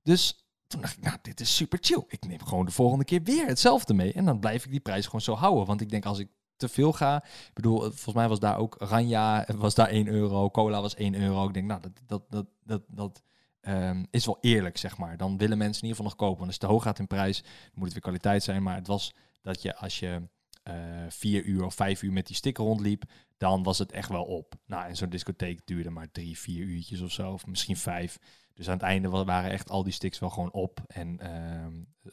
[0.04, 2.04] Dus toen dacht ik, nou, dit is super chill.
[2.08, 4.14] Ik neem gewoon de volgende keer weer hetzelfde mee.
[4.14, 5.66] En dan blijf ik die prijs gewoon zo houden.
[5.66, 7.24] Want ik denk, als ik te veel ga.
[7.24, 11.16] Ik bedoel, volgens mij was daar ook Ranja, was daar 1 euro, cola was 1
[11.16, 11.48] euro.
[11.48, 13.24] Ik denk, nou, dat, dat, dat, dat, dat
[13.62, 15.18] um, is wel eerlijk, zeg maar.
[15.18, 16.38] Dan willen mensen in ieder geval nog kopen.
[16.38, 17.44] Want als het te hoog gaat in prijs,
[17.74, 18.64] moet het weer kwaliteit zijn.
[18.64, 20.22] Maar het was dat je als je
[20.68, 20.74] uh,
[21.10, 23.04] vier uur of vijf uur met die sticker rondliep,
[23.38, 24.56] dan was het echt wel op.
[24.66, 28.20] Nou, en zo'n discotheek duurde maar drie, vier uurtjes of zo, of misschien vijf.
[28.54, 31.66] Dus aan het einde waren echt al die sticks wel gewoon op en uh,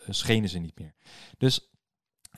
[0.08, 0.94] schenen ze niet meer.
[1.38, 1.70] Dus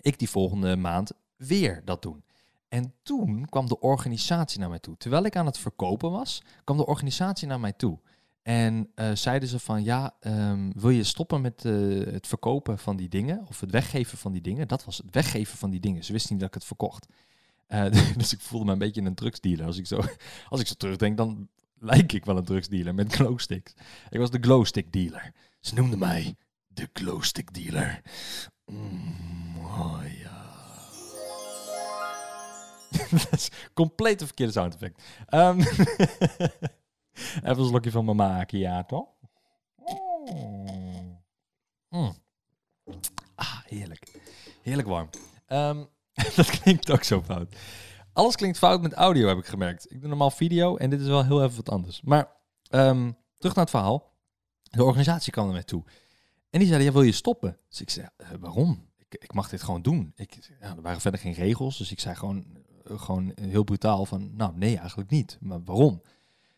[0.01, 2.25] ik die volgende maand weer dat doen.
[2.69, 4.97] En toen kwam de organisatie naar mij toe.
[4.97, 7.99] Terwijl ik aan het verkopen was, kwam de organisatie naar mij toe.
[8.43, 12.97] En uh, zeiden ze van ja, um, wil je stoppen met uh, het verkopen van
[12.97, 14.69] die dingen of het weggeven van die dingen?
[14.69, 16.05] Dat was het weggeven van die dingen.
[16.05, 17.07] Ze wisten niet dat ik het verkocht.
[17.69, 17.85] Uh,
[18.17, 19.67] dus ik voelde me een beetje een drugsdealer.
[19.67, 20.01] Als ik zo,
[20.49, 21.49] als ik zo terugdenk, dan
[21.79, 23.75] lijk ik wel een drugsdealer met glowsticks.
[24.11, 25.33] Ik was de glowstick dealer.
[25.61, 28.03] Ze noemden mij de glowstick dealer.
[28.67, 30.38] Mm, oh ja.
[33.11, 35.03] dat is compleet een verkeerde sound effect.
[35.31, 35.61] Um,
[37.19, 39.09] Even een slokje van mijn macchiato.
[40.33, 41.23] Mm.
[41.89, 42.15] Mm.
[43.35, 44.21] Ah, heerlijk.
[44.63, 45.09] Heerlijk warm.
[45.47, 45.85] Ehm,
[46.37, 47.57] dat klinkt ook zo fout.
[48.13, 49.93] Alles klinkt fout met audio, heb ik gemerkt.
[49.93, 52.01] Ik doe normaal video en dit is wel heel even wat anders.
[52.03, 52.33] Maar
[52.69, 54.17] ehm, terug naar het verhaal.
[54.63, 55.85] De organisatie kwam er mij toe.
[56.51, 57.59] En die zeiden, ja, wil je stoppen?
[57.69, 58.89] Dus ik zei, eh, waarom?
[58.97, 60.13] Ik, ik mag dit gewoon doen.
[60.17, 62.47] Ik, ja, er waren verder geen regels, dus ik zei gewoon,
[62.97, 65.39] gewoon heel brutaal van, nou nee, eigenlijk niet.
[65.41, 66.03] Maar waarom?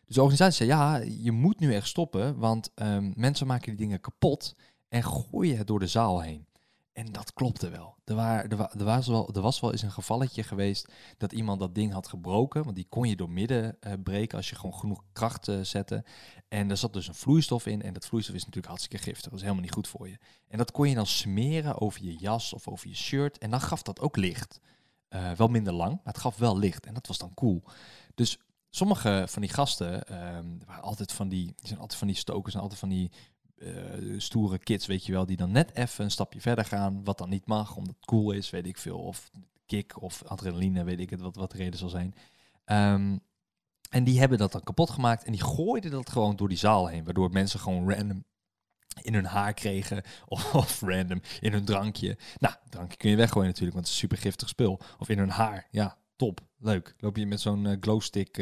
[0.05, 3.77] Dus de organisatie zei, ja, je moet nu echt stoppen, want ehm, mensen maken die
[3.87, 4.55] dingen kapot
[4.89, 6.45] en gooien het door de zaal heen.
[6.93, 7.95] En dat klopte wel.
[8.05, 9.29] Er, waar, er, wa- was wel.
[9.33, 12.63] er was wel eens een gevalletje geweest dat iemand dat ding had gebroken.
[12.63, 16.03] Want die kon je door midden eh, breken als je gewoon genoeg kracht eh, zette.
[16.47, 17.81] En er zat dus een vloeistof in.
[17.81, 19.23] En dat vloeistof is natuurlijk hartstikke giftig.
[19.23, 20.17] Dat is helemaal niet goed voor je.
[20.47, 23.37] En dat kon je dan smeren over je jas of over je shirt.
[23.37, 24.59] En dan gaf dat ook licht.
[25.11, 26.85] Eh, wel minder lang, maar het gaf wel licht.
[26.85, 27.63] En dat was dan cool.
[28.15, 32.17] Dus sommige van die gasten ehm, waren altijd van die, die zijn altijd van die
[32.17, 33.11] stokers en altijd van die
[33.55, 33.73] eh,
[34.17, 37.29] stoere kids, weet je wel, die dan net even een stapje verder gaan, wat dan
[37.29, 39.31] niet mag, omdat het cool is, weet ik veel, of
[39.65, 42.13] kick of adrenaline, weet ik het, wat, wat de reden zal zijn.
[42.65, 43.17] Ehm,
[43.89, 46.87] en die hebben dat dan kapot gemaakt en die gooiden dat gewoon door die zaal
[46.87, 48.23] heen, waardoor mensen gewoon random
[49.01, 50.03] in hun haar kregen
[50.53, 52.17] of, random in hun drankje.
[52.39, 54.79] Nou, drankje kun je weggooien natuurlijk, want het is een super giftig spul.
[54.99, 56.95] Of in hun haar, ja, top, leuk.
[56.99, 58.37] Loop je met zo'n eh, glowstick,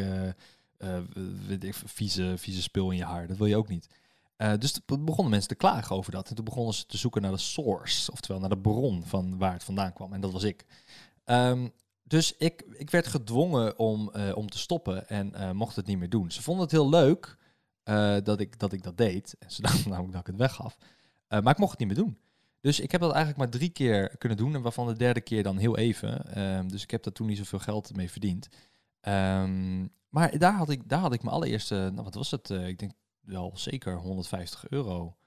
[1.60, 3.88] ik, vieze, vieze spul in je haar, dat wil je ook niet.
[4.58, 6.30] Dus begonnen mensen te klagen over dat.
[6.30, 9.54] En toen begonnen ze te zoeken naar de source, oftewel naar de bron van waar
[9.54, 10.14] het vandaan kwam.
[10.14, 10.66] En dat was ik.
[11.24, 11.68] Ehm,
[12.04, 16.32] dus ik, ik werd gedwongen om, om te stoppen en mocht het niet meer doen.
[16.32, 17.38] Ze vonden het heel leuk
[17.90, 19.36] eh, dat, ik, dat ik dat deed.
[19.40, 20.78] En ze dachten namelijk dat ik het weggaf.
[21.28, 22.18] Eh, maar ik mocht het niet meer doen.
[22.62, 24.56] Dus ik heb dat eigenlijk maar drie keer kunnen doen.
[24.56, 26.34] En waarvan de derde keer dan heel even.
[26.34, 28.48] Ehm, dus ik heb daar toen niet zoveel geld mee verdiend.
[29.00, 32.50] Ehm, maar daar had, ik, daar had ik mijn allereerste, nou wat was het?
[32.50, 35.18] Eh, ik denk wel zeker 150 euro.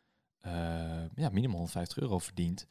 [1.14, 2.66] ja, minimaal 150 euro verdiend.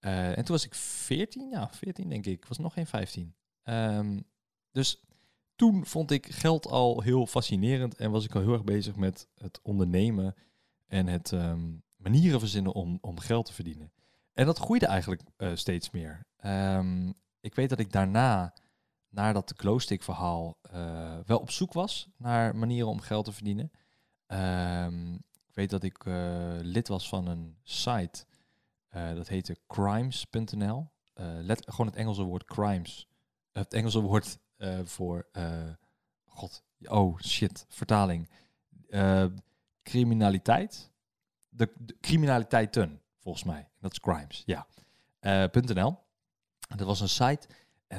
[0.00, 2.32] En toen was ik 14, ja, 14 denk ik.
[2.32, 3.34] Ik was nog geen 15.
[3.62, 4.20] Ehm,
[4.72, 5.04] dus
[5.56, 9.28] toen vond ik geld al heel fascinerend en was ik al heel erg bezig met
[9.34, 10.34] het ondernemen
[10.86, 13.92] en het ehm, manieren verzinnen om, om geld te verdienen.
[14.32, 16.26] En dat groeide eigenlijk eh, steeds meer.
[16.36, 18.54] Ehm, ik weet dat ik daarna,
[19.08, 23.70] na dat glowstick verhaal, eh, wel op zoek was naar manieren om geld te verdienen.
[24.26, 28.24] Ehm, ik weet dat ik eh, lid was van een site,
[29.14, 30.90] dat heette crimes.nl.
[31.40, 33.08] Let gewoon het Engelse woord crimes.
[33.52, 35.70] Het Engelse woord eh, voor, eh,
[36.24, 38.30] god, oh shit, vertaling.
[38.88, 39.26] Eh,
[39.82, 40.92] criminaliteit.
[41.48, 43.68] De, de criminaliteiten, volgens mij.
[43.80, 44.66] Dat is crimes, ja.
[45.52, 45.98] .nl.
[46.76, 47.48] Dat was een site.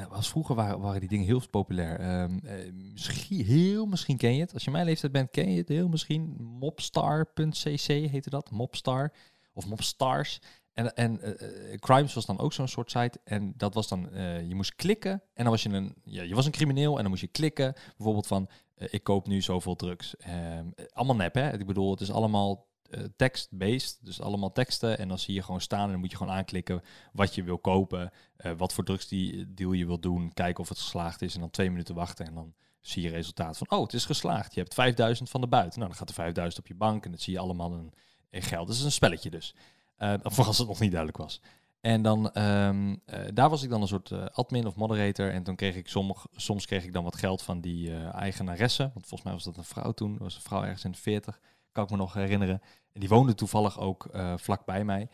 [0.10, 2.00] Was, vroeger waren, waren die dingen heel populair.
[2.00, 4.54] Ehm, eh, misschien, heel misschien ken je het.
[4.54, 6.36] Als je mijn leeftijd bent, ken je het heel misschien.
[6.40, 8.52] Mobstar.cc heette dat.
[8.52, 9.14] Mobstar.
[9.54, 10.42] Of Mobstars.
[10.76, 13.20] En, en eh, eh, Crimes was dan ook zo'n soort site.
[13.24, 15.12] En dat was dan, eh, je moest klikken.
[15.12, 16.96] En dan was je een, ja, je was een crimineel.
[16.96, 17.74] En dan moest je klikken.
[17.98, 20.18] Bijvoorbeeld van, ik koop nu zoveel drugs.
[20.18, 21.54] Ehm, eh, allemaal nep, hè.
[21.54, 22.74] Ik bedoel, het is allemaal
[23.16, 23.98] text-based.
[24.02, 24.98] Dus allemaal teksten.
[24.98, 25.86] En dan zie je gewoon staan.
[25.86, 26.82] En dan moet je gewoon aanklikken
[27.14, 28.12] wat je wil kopen.
[28.58, 30.34] wat voor drugs die deal je wil doen.
[30.34, 31.34] Kijken of het geslaagd is.
[31.34, 32.26] En dan twee minuten wachten.
[32.26, 34.54] En dan zie je resultaat van, oh, het is geslaagd.
[34.54, 35.80] Je hebt 5000 van de buiten.
[35.80, 37.06] Nou, dan gaat er 5000 op je bank.
[37.06, 37.94] En dat zie je allemaal in,
[38.30, 38.68] in geld.
[38.68, 39.56] Dat is een spelletje dus.
[40.00, 41.42] Uh, of als het nog niet duidelijk was.
[41.86, 45.32] En dan, ehm, eh, daar was ik dan een soort eh, admin of moderator.
[45.32, 48.84] En toen kreeg ik sommig, soms kreeg ik dan wat geld van die eh, eigenaresse.
[48.84, 50.12] Want volgens mij was dat een vrouw toen.
[50.12, 51.40] Dat was een vrouw ergens in de 40.
[51.72, 52.62] Kan ik me nog herinneren.
[52.92, 55.10] En die woonde toevallig ook vlak bij mij.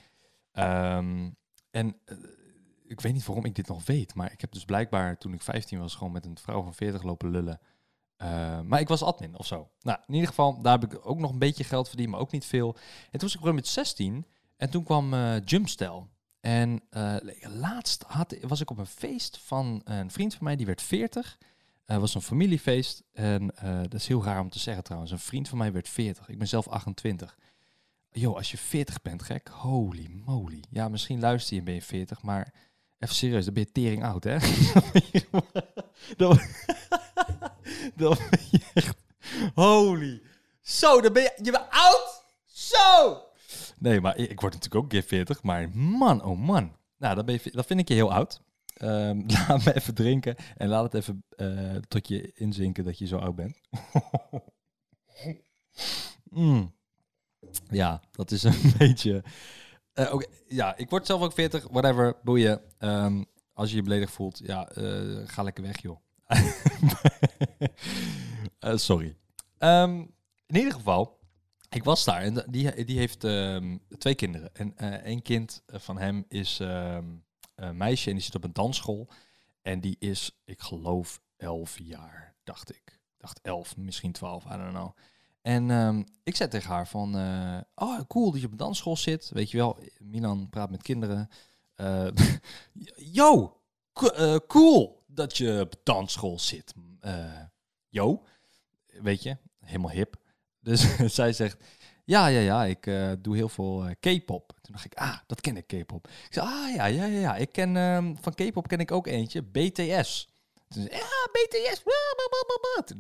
[0.52, 1.30] Ehm,
[1.72, 1.96] en
[2.84, 4.16] ik weet niet waarom ik dit nog weet.
[4.16, 7.04] Maar ik heb dus blijkbaar toen ik 15 was gewoon met een vrouw van 40
[7.04, 7.60] lopen lullen.
[8.66, 9.70] Maar ik was admin of zo.
[9.82, 12.32] Nou, in ieder geval, daar heb ik ook nog een beetje geld verdiend, maar ook
[12.32, 12.76] niet veel.
[13.12, 14.26] En toen was ik met 16
[14.62, 16.10] en toen kwam uh, Jumpstel.
[16.40, 20.66] En uh, laatst had, was ik op een feest van een vriend van mij, die
[20.66, 21.38] werd 40.
[21.86, 23.04] Het was een familiefeest.
[23.14, 25.12] En dat is heel raar om te zeggen trouwens.
[25.12, 26.30] Een vriend van mij werd 40.
[26.30, 27.38] Ik ben zelf 28.
[28.12, 29.48] Yo, als je 40 bent, gek.
[29.48, 30.64] Holy moly.
[30.70, 32.54] Ja, misschien luister je en ben je 40, maar
[33.00, 34.38] even serieus, dan ben je tering oud, hè?
[37.96, 38.98] dan ben je echt...
[39.54, 40.22] Holy.
[40.62, 41.34] Zo, dan ben je...
[41.44, 42.24] Je bent oud?
[42.46, 43.30] Zo!
[43.82, 46.76] Nee, maar ik word natuurlijk ook keer 40, maar man, oh man.
[46.98, 48.42] Nou, dan ben je, dat vind ik je heel oud.
[48.82, 53.08] Um, laat me even drinken en laat het even uh, tot je inzinken dat je
[53.08, 53.62] zo oud bent.
[56.24, 56.74] mm.
[57.70, 59.24] Ja, dat is een beetje...
[59.94, 60.28] Okay.
[60.48, 62.62] Ja, ik word zelf ook 40, whatever, boeien.
[62.80, 65.98] Um, als je je beledigd voelt, ja, uh, ga lekker weg, joh.
[68.88, 69.18] sorry.
[69.60, 70.14] Um,
[70.48, 71.20] in ieder geval,
[71.76, 74.56] ik was daar en die, die heeft ehm, twee kinderen.
[74.56, 77.06] En uh, één kind van hem is ehm,
[77.56, 79.10] een meisje en die zit op een dansschool.
[79.62, 83.00] En die is, ik geloof, elf jaar, dacht ik.
[83.18, 84.98] dacht elf, misschien twaalf, I don't know.
[85.42, 88.98] En ehm, ik zei tegen haar van, uh, oh cool dat je op een dansschool
[88.98, 89.30] zit.
[89.30, 91.30] Weet je wel, Milan praat met kinderen.
[91.76, 92.08] Uh,
[93.20, 93.62] yo,
[94.48, 96.74] cool dat je op dansschool zit.
[97.90, 98.24] yo,
[98.88, 100.20] weet je, helemaal hip.
[100.62, 101.64] Dus zij zegt,
[102.06, 104.54] ja, ja, ja, ik uh, doe heel veel uh, K-pop.
[104.62, 106.08] Toen dacht ik, ah, dat ken ik K-pop.
[106.08, 107.36] Ik zei, ah, ja, ja, ja, ja.
[107.36, 110.30] Ik ken, um, van K-pop ken ik ook eentje, BTS.
[110.70, 111.84] Toen zei, ja, BTS.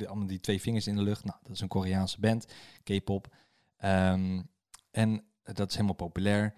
[0.07, 1.23] Allemaal die twee vingers in de lucht.
[1.23, 2.45] Nou, dat is een Koreaanse band,
[2.83, 3.27] K-pop.
[3.85, 4.49] Um,
[4.91, 6.53] en dat is helemaal populair.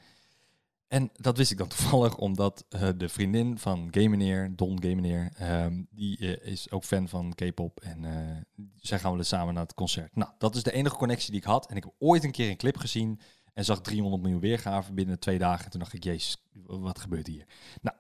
[0.94, 5.32] En dat wist ik dan toevallig omdat uh, de vriendin van Game Meneer, Don Game
[5.42, 7.80] um, die uh, is ook fan van K-pop.
[7.80, 10.16] En uh, zij gaan we samen naar het concert.
[10.16, 11.68] Nou, dat is de enige connectie die ik had.
[11.68, 13.20] En ik heb ooit een keer een clip gezien
[13.54, 15.66] en zag 300 miljoen weergaven binnen twee dagen.
[15.66, 17.46] En toen dacht ik, jezus, wat gebeurt hier?
[17.82, 17.98] Nou,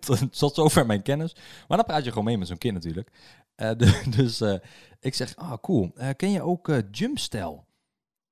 [0.30, 1.34] tot zover mijn kennis.
[1.68, 3.10] Maar dan praat je gewoon mee met zo'n kind natuurlijk.
[4.16, 4.40] Dus
[5.00, 5.92] ik zeg, ah, oh, cool.
[6.16, 7.64] ken je ook Jumpstyle?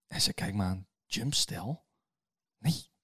[0.06, 1.80] En ze kijkt me aan, Jumpstyle?
[2.58, 2.94] Nee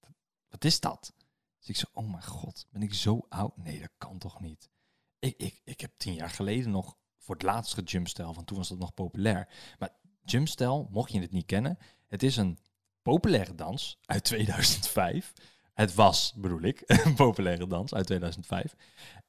[0.53, 1.13] wat is dat?
[1.59, 3.57] Dus ik zo, oh mijn god, ben ik zo oud?
[3.57, 4.71] Nee, dat kan toch niet?
[5.19, 8.69] Ik, ik, ik heb tien jaar geleden nog voor het laatste jumpstyle, van toen was
[8.69, 9.49] dat nog populair.
[9.79, 12.59] Maar jumpstyle, mocht je het niet kennen, het is een
[13.03, 15.33] populaire dans uit 2005.
[15.73, 18.75] Het was, bedoel ik, een populaire dans uit 2005.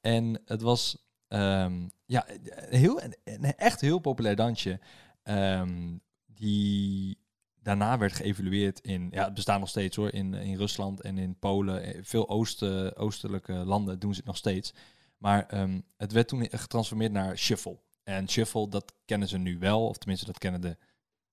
[0.01, 2.25] En het was um, ja,
[2.69, 4.79] heel, een echt heel populair dansje.
[5.23, 7.22] Um, die
[7.63, 11.39] daarna werd geëvalueerd in, ja, het bestaat nog steeds hoor, in, in Rusland en in
[11.39, 11.83] Polen.
[11.83, 14.73] Eh, veel oosten, oostelijke landen doen ze het nog steeds.
[15.17, 17.79] Maar um, het werd toen getransformeerd naar shuffle.
[18.03, 20.77] En shuffle, dat kennen ze nu wel, of tenminste dat kennen de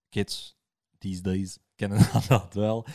[0.09, 0.57] kids
[0.99, 2.87] these days, kennen dat wel.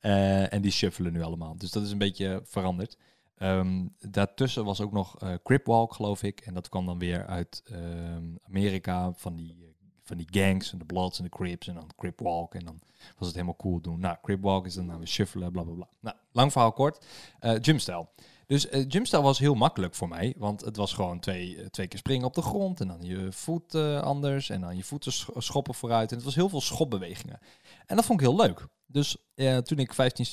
[0.00, 1.56] Uh, en die shuffelen nu allemaal.
[1.56, 2.96] Dus dat is een beetje veranderd.
[3.38, 6.40] Um, daartussen was ook nog uh, geloof ik.
[6.40, 9.71] En dat kwam dan weer uit um, Amerika, van die
[10.12, 12.54] van die gangs en de Bloods en de Crips en dan Crip Walk.
[12.54, 12.80] En dan
[13.18, 14.00] was het helemaal cool doen.
[14.00, 15.88] Nou, Crip Walk is dan nou weer shuffelen, bla bla bla.
[16.00, 17.04] Nou, lang verhaal kort.
[17.40, 18.08] Uh, gymstyle.
[18.46, 21.86] Dus uh, gymstyle was heel makkelijk voor mij, want het was gewoon twee, uh, twee
[21.86, 25.74] keer springen op de grond en dan je voet anders en dan je voeten schoppen
[25.74, 26.10] vooruit.
[26.10, 27.38] En het was heel veel schopbewegingen.
[27.86, 28.66] En dat vond ik heel leuk.
[28.86, 29.16] Dus
[29.62, 30.26] toen ik 15,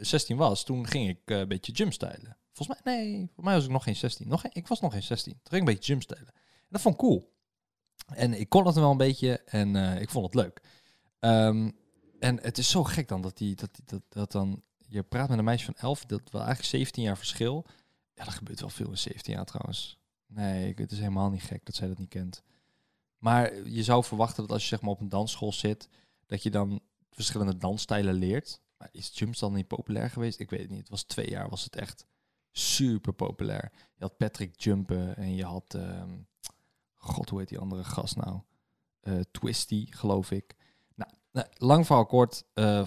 [0.00, 2.36] 16 was, toen ging ik een beetje gymstylen.
[2.52, 4.28] Volgens mij, nee, voor mij was ik nog geen 16.
[4.28, 5.32] Nog geen, ik was nog geen 16.
[5.32, 6.32] Toen ging ik een beetje gymstylen.
[6.34, 7.35] En dat vond ik cool.
[8.06, 10.60] En ik kon het wel een beetje en uh, ik vond het leuk.
[11.20, 11.76] Um,
[12.18, 14.62] en het is zo gek dan dat, die, dat, dat, dat dan...
[14.88, 17.64] Je praat met een meisje van 11, dat wel eigenlijk 17 jaar verschil.
[18.14, 19.98] Ja, dat gebeurt wel veel in 17 jaar trouwens.
[20.26, 22.42] Nee, het is helemaal niet gek dat zij dat niet kent.
[23.18, 25.88] Maar je zou verwachten dat als je zeg maar op een dansschool zit,
[26.26, 28.60] dat je dan verschillende dansstijlen leert.
[28.76, 30.40] Maar is jumps dan niet populair geweest?
[30.40, 30.78] Ik weet het niet.
[30.78, 32.06] Het was twee jaar, was het echt
[32.50, 33.72] super populair.
[33.72, 35.74] Je had Patrick jumpen en je had...
[35.74, 36.26] Um,
[37.06, 38.40] God, hoe heet die andere gast nou?
[39.02, 40.54] Uh, Twisty, geloof ik.
[40.94, 42.44] Nou, lang verhaal kort.
[42.54, 42.82] Uh,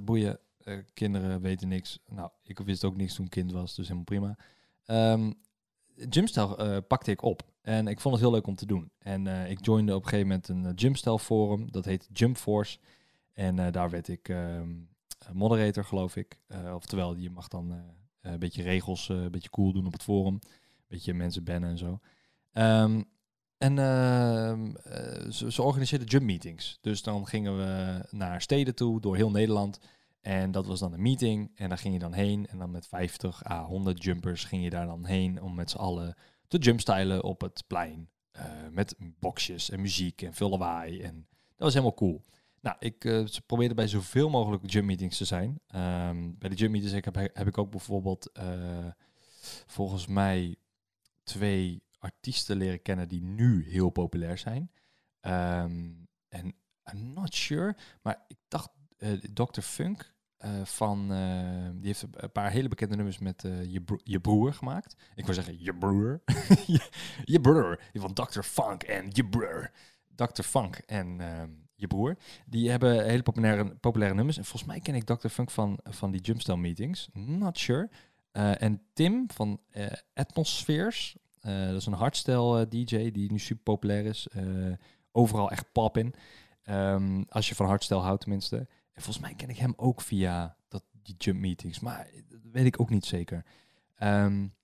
[0.00, 0.38] boeien.
[0.94, 1.98] kinderen weten niks.
[2.08, 4.36] Nou, ik wist ook niks toen ik kind was, dus helemaal prima.
[5.12, 5.34] Um,
[6.86, 7.42] pakte ik op.
[7.62, 8.90] En ik vond het heel leuk om te doen.
[8.98, 11.70] En ik joinde op een gegeven moment een Gymstyle forum.
[11.70, 12.78] Dat heet Jump Force.
[13.32, 14.88] En daar werd ik um,
[15.32, 16.38] moderator, geloof ik.
[16.74, 17.82] oftewel, je mag dan
[18.20, 20.34] een beetje regels, een beetje cool doen op het forum.
[20.34, 20.40] Een
[20.88, 22.00] beetje mensen bannen en zo.
[22.52, 23.04] Um,
[23.58, 26.78] en uh, ze, ze organiseerden jump meetings.
[26.80, 29.80] Dus dan gingen we naar steden toe door heel Nederland.
[30.20, 31.50] En dat was dan een meeting.
[31.54, 32.46] En daar ging je dan heen.
[32.46, 35.76] En dan met 50 à 100 jumpers ging je daar dan heen om met z'n
[35.76, 36.14] allen
[36.48, 38.08] te jumpstylen op het plein.
[38.36, 41.00] Uh, met boxjes en muziek en veel lawaai.
[41.00, 42.24] En dat was helemaal cool.
[42.60, 45.48] Nou, ik uh, probeerde bij zoveel mogelijk jump meetings te zijn.
[45.48, 48.30] Um, bij de jump meetings heb, heb ik ook bijvoorbeeld
[49.66, 50.56] volgens mij
[51.22, 54.70] twee artiesten leren kennen die nu heel populair zijn.
[55.20, 56.54] Um, en
[56.92, 59.60] I'm not sure, maar ik dacht uh, Dr.
[59.60, 60.14] Funk
[60.44, 64.96] uh, van, uh, die heeft een paar hele bekende nummers met je, je broer gemaakt.
[65.14, 66.22] Ik wil zeggen je broer.
[67.24, 67.80] je, broer.
[67.92, 68.40] Van Dr.
[68.40, 69.70] Funk en je broer.
[70.14, 70.42] Dr.
[70.42, 72.16] Funk en ehm, je broer.
[72.46, 74.36] Die hebben hele populaire, populaire nummers.
[74.36, 75.28] En volgens mij ken ik Dr.
[75.28, 77.08] Funk van, van die Jumpstyle meetings.
[77.12, 77.90] Not sure.
[78.32, 79.60] en Tim van
[80.14, 81.16] Atmospheres
[81.46, 84.28] dat is een hardstyle eh, DJ die nu super populair is.
[84.28, 84.42] Eh,
[85.12, 86.14] overal echt pop in.
[86.70, 88.56] Um, als je van hardstyle houdt tenminste.
[88.92, 91.80] En volgens mij ken ik hem ook via dat, die jump meetings.
[91.80, 93.44] Maar dat weet ik ook niet zeker.
[94.02, 94.54] Um,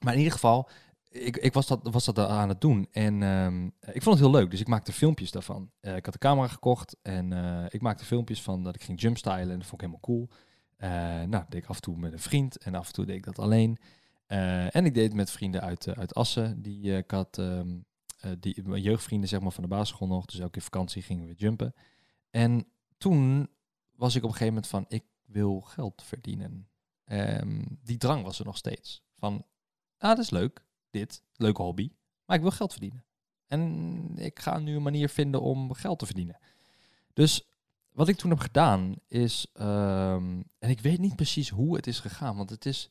[0.00, 0.68] maar in ieder geval,
[1.10, 4.30] ik, ik was, dat, was dat aan het doen en ehm, ik vond het heel
[4.30, 4.50] leuk.
[4.50, 5.70] Dus ik maakte filmpjes daarvan.
[5.80, 9.00] Eh, ik had de camera gekocht en eh, ik maakte filmpjes van dat ik ging
[9.00, 10.28] jumpstylen en dat vond ik helemaal cool.
[10.78, 13.16] Nou, dat deed ik af en toe met een vriend en af en toe deed
[13.16, 13.78] ik dat alleen.
[14.26, 16.62] En ik deed het met vrienden uit, uit Assen.
[16.62, 17.84] Die ik had, um,
[18.38, 20.24] die, jeugdvrienden zeg maar, van de basisschool nog.
[20.24, 21.74] Dus elke vakantie gingen we jumpen.
[22.30, 22.66] En
[22.98, 23.48] toen
[23.92, 26.68] was ik op een gegeven moment van, ik wil geld verdienen.
[27.04, 29.02] Um, die drang was er nog steeds.
[29.14, 29.44] Van,
[29.98, 31.92] ah, dat is leuk, dit, leuke hobby,
[32.24, 33.04] maar ik wil geld verdienen.
[33.46, 36.38] En ik ga nu een manier vinden om geld te verdienen.
[37.12, 37.48] Dus
[37.90, 42.00] wat ik toen heb gedaan is, um, en ik weet niet precies hoe het is
[42.00, 42.90] gegaan, want het is,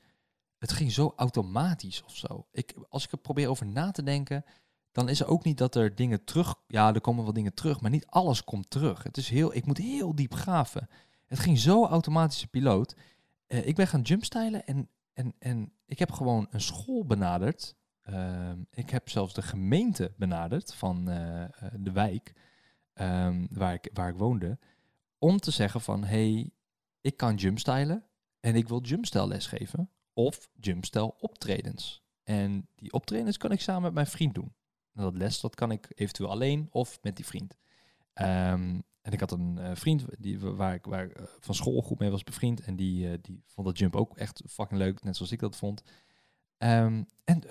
[0.66, 2.48] het ging zo automatisch of zo.
[2.52, 4.46] Ik, als ik er probeer over na te denken,
[4.92, 7.82] dan is er ook niet dat er dingen terug, ja, er komen wel dingen terug,
[7.82, 9.04] maar niet alles komt terug.
[9.04, 10.88] Het is heel, ik moet heel diep graven.
[11.26, 12.96] Het ging zo automatische piloot.
[13.48, 17.76] Uh, ik ben gaan jumpstylen en, en, en ik heb gewoon een school benaderd.
[18.10, 22.34] Uh, ik heb zelfs de gemeente benaderd van uh, de wijk
[22.94, 24.60] um, waar, ik, waar ik woonde.
[25.18, 26.52] Om te zeggen van, hey,
[27.02, 28.06] ik kan jumpstylen
[28.40, 29.90] en ik wil jumpstyle lesgeven.
[30.18, 32.04] Of jumpstyle optredens.
[32.24, 34.54] En die optredens kan ik samen met mijn vriend doen.
[34.94, 37.58] En dat les, dat kan ik eventueel alleen of met die vriend.
[38.14, 42.00] Um, en ik had een uh, vriend die, waar ik waar, uh, van school goed
[42.00, 42.62] mee was bevriend.
[42.62, 45.56] En die, uh, die vond dat jump ook echt fucking leuk, net zoals ik dat
[45.56, 45.84] vond.
[46.58, 47.42] Um, en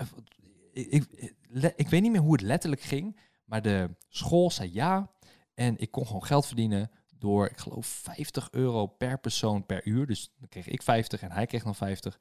[0.73, 1.33] ik, ik,
[1.77, 3.21] ik, weet niet meer hoe het letterlijk ging.
[3.45, 5.11] Maar de school zei ja.
[5.55, 10.07] En ik kon gewoon geld verdienen door, ik geloof, 50 euro per persoon per uur.
[10.07, 12.19] Dus dan kreeg ik 50 en hij kreeg dan 50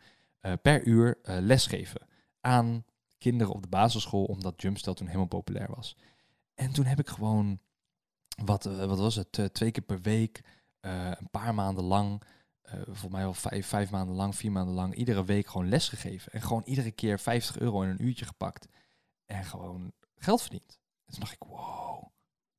[0.62, 2.08] per uur lesgeven
[2.42, 2.86] aan
[3.18, 4.24] kinderen op de basisschool.
[4.24, 5.98] Omdat jumpstel toen helemaal populair was.
[6.56, 7.60] En toen heb ik gewoon
[8.46, 10.42] wat, uh, wat was het, twee keer per week,
[10.80, 12.24] een paar maanden lang,
[12.92, 16.32] voor mij al vijf, maanden lang, vier maanden lang, iedere week gewoon les gegeven.
[16.32, 18.68] En gewoon iedere keer 50 euro in een uurtje gepakt.
[19.26, 20.80] En gewoon geld verdiend.
[21.06, 22.04] En toen dacht ik, wow,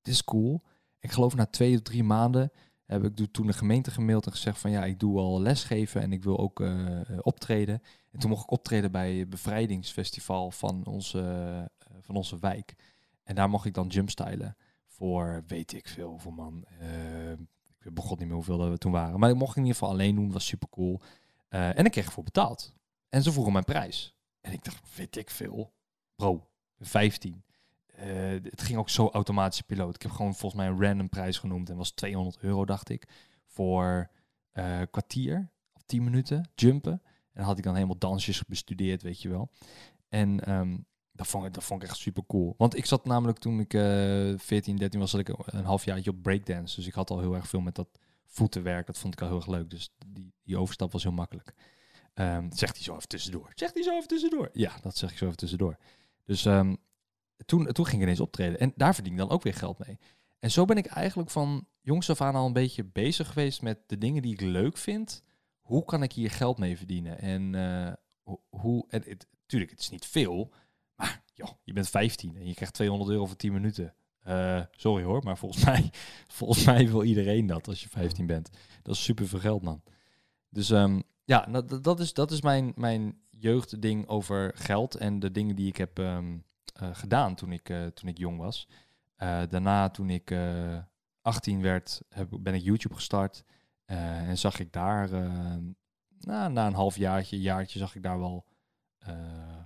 [0.03, 0.62] dit is cool.
[0.99, 2.53] Ik geloof na twee of drie maanden
[2.87, 6.12] heb ik toen de gemeente gemaild en gezegd van ja, ik doe al lesgeven en
[6.12, 7.83] ik wil ook uh, optreden.
[8.11, 11.70] En toen mocht ik optreden bij het bevrijdingsfestival van onze,
[12.01, 12.75] van onze wijk.
[13.23, 16.64] En daar mocht ik dan jumpstylen voor weet ik veel hoeveel man.
[16.83, 17.31] Uh,
[17.81, 19.20] ik begon niet meer hoeveel dat we toen waren.
[19.20, 21.01] Maar ik mocht in ieder geval alleen doen, was super cool.
[21.49, 22.75] En ik kreeg ervoor betaald.
[23.09, 24.16] En ze vroegen mijn prijs.
[24.40, 25.73] En ik dacht, weet ik veel.
[26.16, 27.44] Bro, 15.
[27.99, 28.05] Uh,
[28.43, 29.95] het ging ook zo automatisch piloot.
[29.95, 31.71] Ik heb gewoon volgens mij een random prijs genoemd.
[31.71, 33.09] En was 200 euro, dacht ik.
[33.47, 34.11] Voor
[34.53, 37.03] uh, kwartier of 10 minuten jumpen.
[37.33, 39.51] En had ik dan helemaal dansjes bestudeerd, weet je wel.
[40.09, 42.55] En um, dat vond, ik, dat vond ik echt super cool.
[42.59, 46.03] Want ik zat namelijk toen ik uh, 14, 13 was, zat ik een half jaar
[46.09, 46.77] op breakdance.
[46.77, 47.89] Dus ik had al heel erg veel met dat
[48.27, 48.87] voetenwerk.
[48.87, 49.71] Dat vond ik al heel erg leuk.
[49.71, 51.55] Dus die, die overstap was heel makkelijk.
[52.15, 53.53] Um, zegt hij zo even tussendoor.
[53.55, 54.51] Zegt hij zo even tussendoor.
[54.53, 55.77] Ja, dat zeg ik zo even tussendoor.
[56.25, 56.77] Dus um,
[57.47, 58.61] toen, toen ging ik ineens optreden.
[58.61, 59.99] En daar verdien ik dan ook weer geld mee.
[60.38, 63.79] En zo ben ik eigenlijk van jongs af aan al een beetje bezig geweest met
[63.87, 65.23] de dingen die ik leuk vind.
[65.61, 67.18] Hoe kan ik hier geld mee verdienen?
[67.18, 67.92] En uh,
[68.49, 68.85] hoe.
[68.88, 70.53] Het, tuurlijk, het is niet veel.
[70.94, 73.94] Maar joh, je bent 15 en je krijgt 200 euro voor 10 minuten.
[74.27, 75.90] Uh, sorry hoor, maar volgens mij,
[76.27, 78.51] volgens mij wil iedereen dat als je 15 bent.
[78.83, 79.83] Dat is super veel geld, man.
[80.49, 85.31] Dus um, ja, dat, dat, is, dat is mijn, mijn jeugdding over geld en de
[85.31, 86.18] dingen die ik heb uh,
[86.75, 88.69] gedaan toen ik, uh, toen ik jong was.
[89.49, 90.35] daarna, toen ik
[91.23, 92.03] 18 werd,
[92.41, 93.45] ben ik YouTube gestart.
[93.85, 95.11] en zag ik daar,
[96.19, 98.47] na, na een half jaartje, jaartje, zag ik daar wel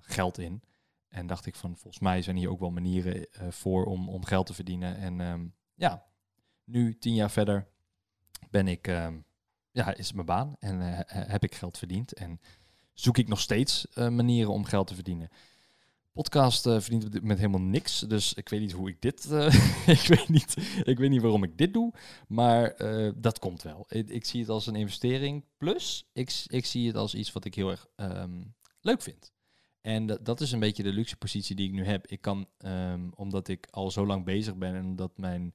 [0.01, 0.63] geld in.
[1.09, 4.47] En dacht ik van, volgens mij zijn hier ook wel manieren voor om, om geld
[4.47, 4.97] te verdienen.
[4.97, 6.07] En um, ja,
[6.65, 7.69] nu, tien jaar verder,
[8.51, 9.25] ben ik, um,
[9.71, 12.13] ja, is mijn baan en heb ik geld verdiend.
[12.13, 12.41] En
[12.93, 15.29] zoek ik nog steeds manieren om geld te verdienen.
[16.19, 19.25] Podcast verdient met helemaal niks, dus ik weet niet hoe ik dit,
[19.97, 21.93] ik, weet niet, ik weet niet waarom ik dit doe,
[22.29, 22.77] maar
[23.17, 23.87] dat komt wel.
[23.89, 27.55] Ik, zie het als een investering, plus ik, ik zie het als iets wat ik
[27.55, 29.33] heel erg um, leuk vind.
[29.81, 32.07] En dat, dat is een beetje de luxe positie die ik nu heb.
[32.07, 35.55] Ik kan, um, omdat ik al zo lang bezig ben en omdat mijn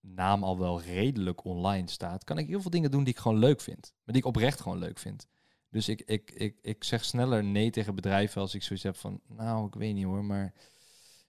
[0.00, 3.38] naam al wel redelijk online staat, kan ik heel veel dingen doen die ik gewoon
[3.38, 3.92] leuk vind.
[4.04, 5.26] Maar die ik oprecht gewoon leuk vind.
[5.70, 9.20] Dus ik, ik, ik, ik zeg sneller nee tegen bedrijven als ik zoiets heb van,
[9.28, 10.54] nou, ik weet niet hoor, maar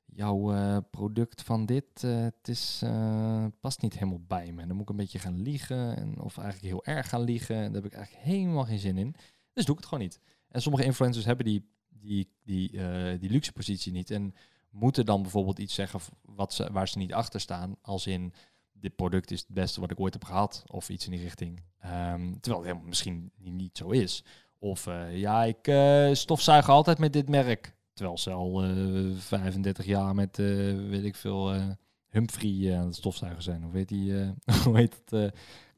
[0.06, 4.68] jouw uh, product van dit, uh, het is, uh, past niet helemaal bij me.
[4.68, 7.56] Dan moet ik een beetje gaan liegen, en, of eigenlijk heel erg gaan liegen.
[7.56, 9.16] En daar heb ik eigenlijk helemaal geen zin in.
[9.54, 10.20] Dus doe ik het gewoon niet.
[10.50, 12.72] En sommige influencers hebben die die, die,
[13.20, 14.12] die luxe positie niet.
[14.12, 14.34] En
[14.70, 17.76] moeten dan bijvoorbeeld iets zeggen wat ze, waar ze niet achter staan.
[17.82, 18.34] Als in,
[18.82, 20.64] dit product is het beste wat ik ooit heb gehad.
[20.68, 21.58] Of iets in die richting.
[21.86, 24.24] Um, terwijl het helemaal misschien niet, zo is.
[24.60, 27.76] Of uh, ja, ik uh, stofzuig altijd met dit merk.
[27.94, 30.46] Terwijl ze al eh 35 jaar met, eh,
[30.90, 31.68] weet ik veel, eh,
[32.12, 33.66] Humphrey eh, aan het zijn.
[33.66, 34.30] Of weet die, eh,
[34.64, 35.28] hoe heet eh,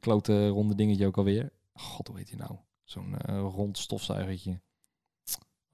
[0.00, 1.52] klote ronde dingetje ook alweer?
[1.72, 2.56] God, hoe heet die nou?
[2.84, 4.60] Zo'n eh, rond stofzuigertje.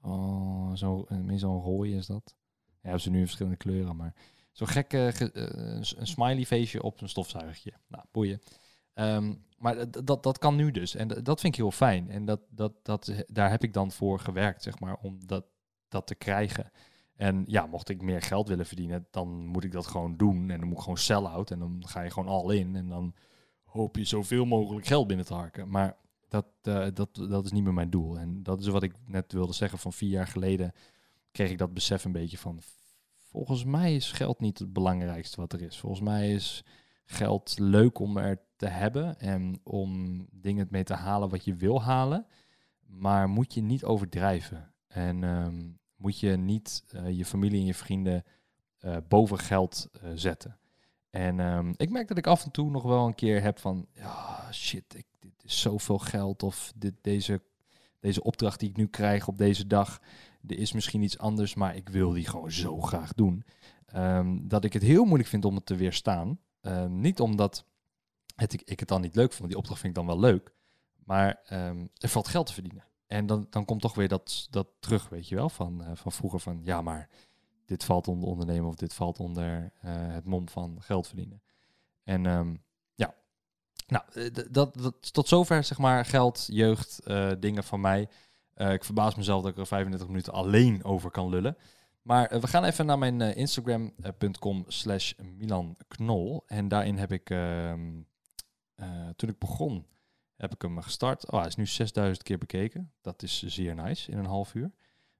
[0.01, 2.35] Oh, zo, eh, meer zo'n rooi is dat.
[2.65, 4.15] Ja, hebben ze nu in verschillende kleuren, maar
[4.51, 7.73] zo'n gekke ge- eh, een smiley feestje op een stofzuigertje.
[7.87, 8.41] Nou, boeien.
[8.93, 10.95] Ehm, maar dat, dat kan nu dus.
[10.95, 12.09] En dat vind ik heel fijn.
[12.09, 15.45] En dat, dat, dat, daar heb ik dan voor gewerkt, zeg maar, om dat,
[15.87, 16.71] dat te krijgen.
[17.15, 20.49] En ja, mocht ik meer geld willen verdienen, dan moet ik dat gewoon doen.
[20.49, 21.51] En dan moet ik gewoon sell-out.
[21.51, 22.75] En dan ga je gewoon all in.
[22.75, 23.15] En dan
[23.63, 25.69] hoop je zoveel mogelijk geld binnen te harken.
[25.69, 25.97] Maar
[26.27, 28.19] dat, eh, dat, dat is niet meer mijn doel.
[28.19, 29.79] En dat is wat ik net wilde zeggen.
[29.79, 30.73] Van vier jaar geleden
[31.31, 32.59] kreeg ik dat besef een beetje van...
[33.31, 35.79] Volgens mij is geld niet het belangrijkste wat er is.
[35.79, 36.63] Volgens mij is
[37.05, 41.81] geld leuk om er te hebben en om dingen mee te halen wat je wil
[41.81, 42.25] halen.
[42.85, 44.73] Maar moet je niet overdrijven.
[44.87, 48.23] En ehm, moet je niet eh, je familie en je vrienden
[48.77, 50.57] eh, boven geld eh, zetten.
[51.09, 53.87] En ehm, ik merk dat ik af en toe nog wel een keer heb van,
[54.51, 56.43] shit, ik, dit is zoveel geld.
[56.43, 57.41] Of dit, deze,
[57.99, 60.01] deze opdracht die ik nu krijg op deze dag,
[60.47, 63.43] er is misschien iets anders, maar ik wil die gewoon zo graag doen.
[63.85, 66.39] Ehm, dat ik het heel moeilijk vind om het te weerstaan.
[66.61, 67.65] Ehm, niet omdat
[68.35, 70.53] het, ik, het dan niet leuk vond, die opdracht vind ik dan wel leuk.
[71.05, 72.85] Maar ehm, er valt geld te verdienen.
[73.11, 76.11] En dan, dan komt toch weer dat, dat terug, weet je wel, van, eh, van
[76.11, 77.09] vroeger van, ja, maar
[77.65, 81.41] dit valt onder ondernemen of dit valt onder eh, het mom van geld verdienen.
[82.03, 82.23] En
[82.93, 83.15] ja,
[83.87, 87.01] nou, eh, dat, dat, tot zover zeg maar geld, jeugd,
[87.39, 88.09] dingen van mij.
[88.53, 91.57] Eh, ik verbaas mezelf dat ik er 35 minuten alleen over kan lullen.
[92.01, 96.43] Maar eh, we gaan even naar mijn eh, Instagram.com slash Milan Knol.
[96.47, 98.01] En daarin heb ik, ehm,
[98.75, 99.87] eh, toen ik begon,
[100.35, 101.31] heb ik hem gestart.
[101.31, 102.93] Oh, hij is nu 6000 keer bekeken.
[103.01, 104.71] Dat is zeer nice in een half uur.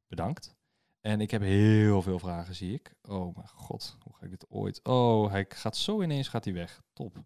[0.07, 0.55] Bedankt.
[1.01, 2.95] En ik heb heel veel vragen, zie ik.
[3.01, 4.79] Oh mijn god, hoe ga ik dit ooit...
[4.83, 6.81] Oh, hij gaat zo ineens gaat hij weg.
[6.93, 7.23] Top.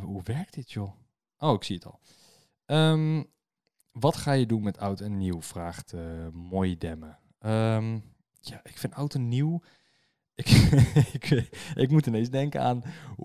[0.00, 0.92] Hoe werkt dit, joh?
[1.38, 2.00] Oh, ik zie het al.
[2.64, 3.22] Ehm,
[3.92, 5.42] wat ga je doen met oud en nieuw?
[5.42, 7.18] Vraagt eh Mooi Demmen.
[7.38, 7.92] Ehm,
[8.40, 9.60] ja, ik vind oud en nieuw...
[10.34, 10.48] Ik,
[11.12, 12.82] ik, ik moet ineens denken aan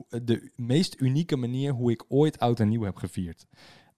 [0.10, 3.46] de meest unieke manier hoe ik ooit oud en nieuw heb gevierd.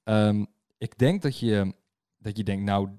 [0.03, 0.45] Ehm,
[0.77, 1.73] ik denk dat je,
[2.17, 2.89] dat je denkt, nou,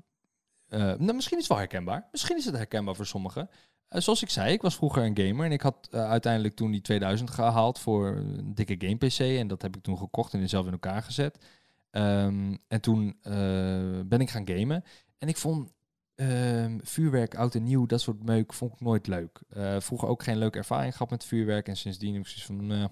[0.67, 2.09] eh, nou, misschien is het wel herkenbaar.
[2.11, 3.51] Misschien is het herkenbaar voor sommigen.
[3.89, 6.81] Eh, zoals ik zei, ik was vroeger een gamer en ik had uiteindelijk toen die
[6.81, 10.67] 2000 gehaald voor een dikke game PC en dat heb ik toen gekocht en zelf
[10.67, 11.39] in elkaar gezet.
[11.91, 14.85] Ehm, en toen eh, ben ik gaan gamen
[15.19, 15.73] en ik vond
[16.15, 19.41] ehm, vuurwerk, oud en nieuw, dat soort meuk, vond ik nooit leuk.
[19.49, 22.67] Eh, vroeger ook geen leuke ervaring gehad met vuurwerk en sindsdien heb ik zoiets van,
[22.67, 22.91] nou,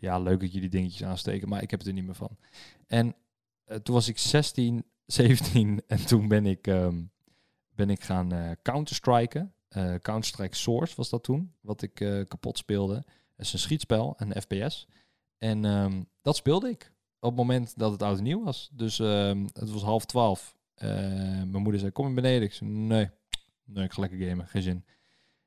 [0.00, 2.36] ja, leuk dat jullie dingetjes aansteken, maar ik heb er niet meer van.
[2.86, 3.14] En
[3.64, 7.02] eh, toen was ik 16, 17 en toen ben ik, ehm,
[7.74, 9.54] ben ik gaan counterstriken.
[10.02, 11.94] Counter-Strike Source was dat toen, wat ik
[12.28, 12.94] kapot speelde.
[13.36, 14.88] Het is een schietspel, een FPS.
[15.38, 15.62] En
[16.22, 16.92] dat speelde ik
[17.22, 18.70] op het moment dat het oud en nieuw was.
[18.72, 20.56] Dus ehm, het was half twaalf.
[20.74, 22.42] Eh, mijn moeder zei, kom je beneden?
[22.42, 23.10] Ik zei, nee,
[23.64, 24.84] nee, ik ga lekker gamen, geen zin.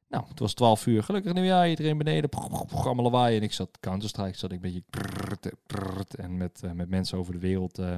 [0.09, 1.03] Nou, het was 12 uur.
[1.03, 2.29] Gelukkig nieuwjaar, iedereen beneden.
[2.29, 3.37] Programma lawaai.
[3.37, 4.83] En ik zat Counter-Strike, zat ik een beetje
[6.17, 7.97] en met, eh, met mensen over de wereld eh,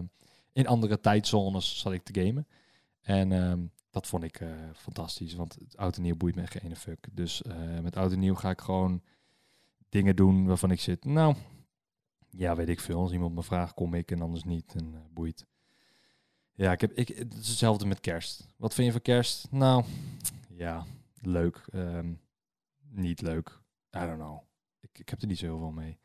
[0.54, 2.48] in andere tijdzones zat ik te gamen.
[3.02, 3.60] En ehm,
[3.90, 4.42] dat vond ik
[4.76, 7.08] fantastisch, want het oud en nieuw boeit me geen ene fuck.
[7.12, 7.42] Dus
[7.82, 9.02] met oud en nieuw ga ik gewoon
[9.90, 11.36] dingen doen waarvan ik zit, nou,
[12.30, 13.00] ja, weet ik veel.
[13.00, 14.76] Als iemand me vraagt, kom ik en anders niet.
[14.76, 15.46] En eh, boeit.
[16.54, 18.48] Ja, ik heb, ik, het is hetzelfde met kerst.
[18.56, 19.52] Wat vind je van kerst?
[19.52, 19.84] Nou,
[20.50, 20.86] ja,
[21.22, 21.68] leuk.
[21.72, 22.14] ehm,
[22.90, 23.62] niet leuk.
[23.96, 24.40] I don't know.
[24.80, 25.98] Ik, ik heb er niet zo heel veel mee.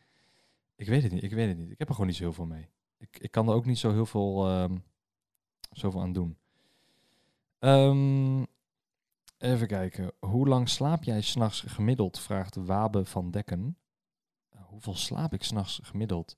[0.77, 1.23] Ik weet het niet.
[1.23, 1.71] Ik weet het niet.
[1.71, 2.69] Ik heb er gewoon niet zo heel veel mee.
[2.99, 4.77] Ik, ik kan er ook niet zo heel veel, ehm,
[5.71, 6.37] zoveel aan doen.
[7.59, 8.45] Ehm,
[9.39, 10.13] even kijken.
[10.19, 12.19] Hoe lang slaap jij s'nachts gemiddeld?
[12.19, 13.77] Vraagt Wabe van Dekken.
[14.73, 16.37] Uh, hoeveel slaap ik s'nachts gemiddeld?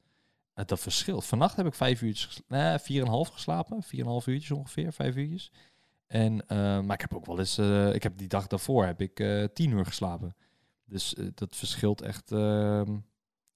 [0.54, 1.24] Uh, dat verschilt.
[1.24, 3.82] Vannacht heb ik vijf uurtjes, nee, vier en een half geslapen.
[3.82, 5.50] Vier en een half uurtjes ongeveer, vijf uurtjes.
[6.06, 9.00] En, eh, maar ik heb ook wel eens, eh, ik heb die dag daarvoor heb
[9.00, 10.36] ik eh, tien uur geslapen.
[10.84, 12.98] Dus eh, dat verschilt echt ehm,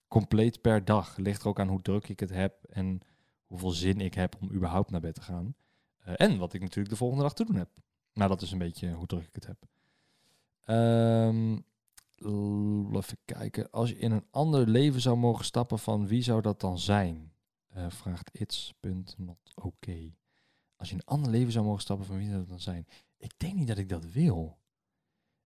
[0.08, 1.16] compleet per dag.
[1.16, 3.00] Ligt er ook aan hoe druk ik het heb en
[3.46, 5.54] hoeveel zin ik heb om überhaupt naar bed te gaan.
[5.98, 7.68] Eh, en wat ik natuurlijk de volgende dag te doen heb.
[8.12, 9.56] Nou, dat is een beetje hoe druk ik het heb.
[10.64, 11.58] Ehm,
[12.20, 13.70] even kijken.
[13.70, 17.32] Als je in een ander leven zou mogen stappen, van wie zou dat dan zijn?
[17.68, 20.14] Eh, vraagt it's.not oké.
[20.76, 22.86] Als je in een ander leven zou mogen stappen, van wie zou dat dan zijn?
[23.16, 24.58] Ik denk niet dat ik dat wil.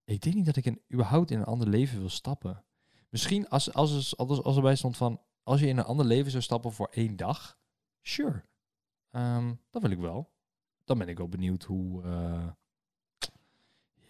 [0.04, 2.64] Ik denk niet dat ik in, überhaupt in een ander leven wil stappen.
[3.08, 5.20] Misschien als, als, als, als, als erbij stond van...
[5.42, 7.58] Als je in een ander leven zou stappen voor één dag...
[8.00, 8.44] Sure.
[9.10, 10.32] Ehm, dat wil ik wel.
[10.84, 12.02] Dan ben ik wel benieuwd hoe...
[12.02, 12.50] eh,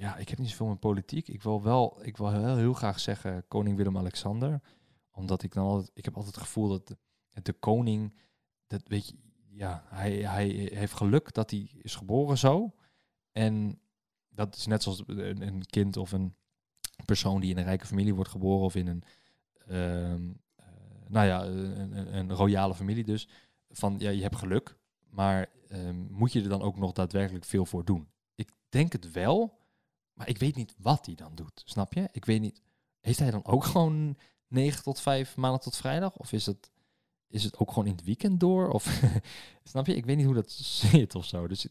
[0.02, 1.28] ja, ik heb niet zoveel met politiek.
[1.28, 4.60] Ik wil wel, ik wil heel, heel graag zeggen koning Willem-Alexander.
[5.10, 6.96] Omdat ik dan altijd, ik heb altijd het gevoel dat de,
[7.42, 8.14] de koning,
[8.66, 9.14] dat weet je,
[9.48, 12.74] ja, hij, hij heeft geluk dat hij is geboren zo.
[13.32, 13.80] En
[14.28, 16.34] dat is net zoals een, kind of een
[17.04, 19.02] persoon die in een rijke familie wordt geboren of in een,
[19.66, 20.66] ehm, eh,
[21.08, 23.28] nou ja, een, een, een royale familie dus.
[23.70, 24.76] Van ja, je hebt geluk,
[25.10, 28.08] maar ehm, moet je er dan ook nog daadwerkelijk veel voor doen?
[28.34, 29.60] Ik denk het wel,
[30.12, 31.62] maar ik weet niet wat hij dan doet.
[31.64, 32.08] Snap je?
[32.12, 32.62] Ik weet niet.
[33.00, 34.16] Heeft hij dan ook gewoon
[34.48, 36.16] 9 tot 5 maanden tot vrijdag?
[36.16, 36.70] Of is het,
[37.28, 38.70] is het ook gewoon in het weekend door?
[38.70, 39.02] Of
[39.64, 39.96] snap je?
[39.96, 40.50] Ik weet niet hoe dat
[40.82, 41.48] zit of zo.
[41.48, 41.66] Dus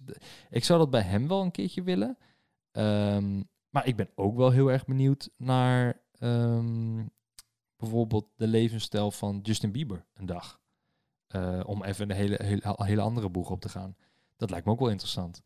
[0.50, 2.18] ik zou dat bij hem wel een keertje willen.
[2.72, 7.06] Ehm, maar ik ben ook wel heel erg benieuwd naar ehm,
[7.78, 10.60] bijvoorbeeld de levensstijl van Justin Bieber een dag.
[11.36, 13.96] Uh, om even een hele, hele, hele andere boeg op te gaan.
[14.38, 15.42] Dat lijkt me ook wel interessant.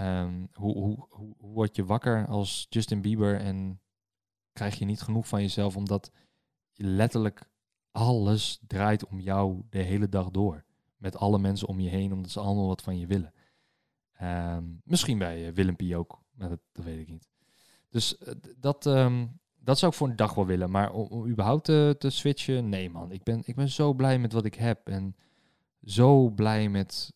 [0.00, 3.80] Um, hoe, hoe, hoe, word je wakker als Justin Bieber en
[4.52, 6.10] krijg je niet genoeg van jezelf omdat
[6.72, 7.50] je letterlijk
[7.90, 10.64] alles draait om jou de hele dag door.
[10.96, 13.32] Met alle mensen om je heen, omdat ze allemaal wat van je willen.
[14.22, 17.28] Um, misschien bij uh, Willem ook, maar dat, dat, weet ik niet.
[17.88, 20.70] Dus uh, dat, um, dat zou ik voor een dag wel willen.
[20.70, 23.12] Maar om, überhaupt te, te, switchen, nee man.
[23.12, 24.88] Ik ben, ik ben zo blij met wat ik heb.
[24.88, 25.16] En
[25.82, 27.12] zo blij met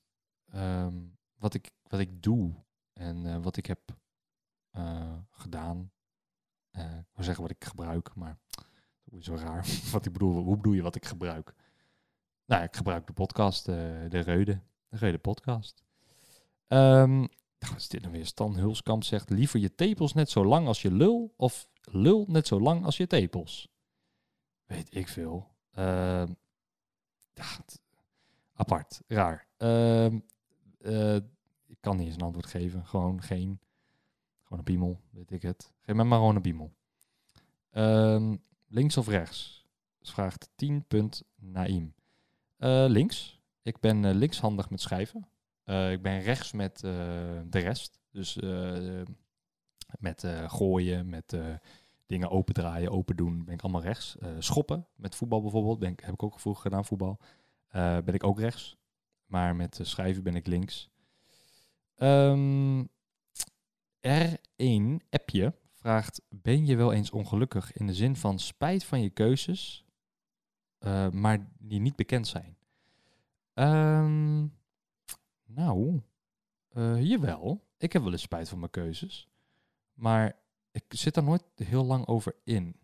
[1.38, 2.54] wat, ik, wat ik doe.
[3.02, 3.80] En uh, wat ik heb
[4.76, 5.90] uh, gedaan.
[6.72, 8.38] Uh, ik wil zeggen wat ik gebruik, maar
[9.04, 9.66] dat is zo raar.
[9.92, 11.54] wat ik bedoel, hoe bedoel je wat ik gebruik?
[12.46, 14.60] Nou, ik gebruik de podcast, de Reude.
[14.88, 15.84] De Reude podcast.
[16.68, 17.28] Um,
[17.58, 18.26] wat is dit nou weer?
[18.26, 22.46] Stan Hulskamp zegt liever je tepels net zo lang als je lul of lul net
[22.46, 23.68] zo lang als je tepels.
[24.64, 25.48] Weet ik veel.
[25.78, 26.24] Uh,
[27.32, 27.46] ja,
[28.54, 29.46] apart, raar.
[29.58, 30.06] Uh,
[31.72, 32.86] ik kan niet eens een antwoord geven.
[32.86, 33.60] Gewoon geen.
[34.42, 35.72] Gewoon een piemel, weet ik het.
[35.80, 36.72] Geef me maar gewoon een piemel.
[37.70, 38.36] Ehm,
[38.68, 39.66] links of rechts?
[40.00, 40.84] Vraagt 10.
[41.36, 41.94] Naim.
[42.58, 43.40] Uh, links.
[43.62, 45.28] Ik ben uh, linkshandig met schrijven.
[45.64, 48.00] Uh, ik ben rechts met de rest.
[48.10, 48.38] Dus
[49.98, 51.36] met gooien, met
[52.06, 54.16] dingen opendraaien, open doen, ben ik allemaal rechts.
[54.38, 57.18] schoppen met voetbal bijvoorbeeld, ben ik, heb ik ook vroeger gedaan, voetbal.
[57.70, 58.76] ben ik ook rechts.
[59.26, 60.91] Maar met schrijven ben ik links.
[61.96, 62.88] Um,
[64.08, 69.10] R1 appje vraagt: Ben je wel eens ongelukkig in de zin van spijt van je
[69.10, 69.84] keuzes,
[70.80, 72.56] uh, maar die niet bekend zijn?
[73.54, 74.58] Um,
[75.44, 76.02] nou,
[76.72, 77.64] uh, jawel.
[77.78, 79.28] Ik heb wel eens spijt van mijn keuzes,
[79.92, 80.36] maar
[80.70, 82.76] ik zit daar nooit heel lang over in.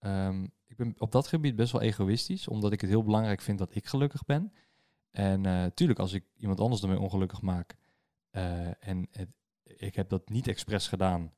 [0.00, 3.58] Um, ik ben op dat gebied best wel egoïstisch, omdat ik het heel belangrijk vind
[3.58, 4.52] dat ik gelukkig ben.
[5.10, 7.76] En natuurlijk, uh, als ik iemand anders ermee ongelukkig maak,
[8.36, 9.08] uh, en
[9.62, 11.32] ik heb dat niet expres gedaan,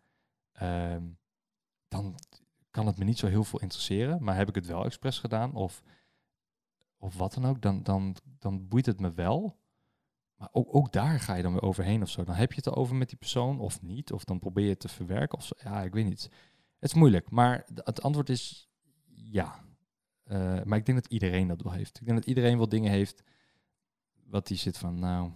[0.62, 0.96] uh,
[1.88, 2.14] dan
[2.70, 4.22] kan het me niet zo heel veel interesseren.
[4.22, 5.82] Maar heb ik het wel expres gedaan of,
[6.96, 9.58] of wat dan ook, dan, dan, dan boeit het me wel.
[10.36, 12.24] Maar ook, ook daar ga je dan weer overheen of zo.
[12.24, 14.12] Dan heb je het erover met die persoon of niet.
[14.12, 15.54] Of dan probeer je het te verwerken of zo.
[15.58, 16.22] Ja, ik weet niet.
[16.78, 17.30] Het is moeilijk.
[17.30, 18.68] Maar het antwoord is
[19.14, 19.64] ja.
[20.24, 22.00] Uh, maar ik denk dat iedereen dat wel heeft.
[22.00, 23.22] Ik denk dat iedereen wel dingen heeft
[24.24, 25.30] wat die zit van, nou,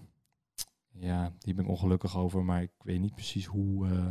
[0.92, 4.06] ja, die ben ik ongelukkig over, maar ik weet niet precies hoe, uh,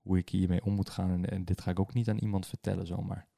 [0.00, 1.24] hoe ik hiermee om moet gaan.
[1.24, 3.28] En, dit ga ik ook niet aan iemand vertellen zomaar.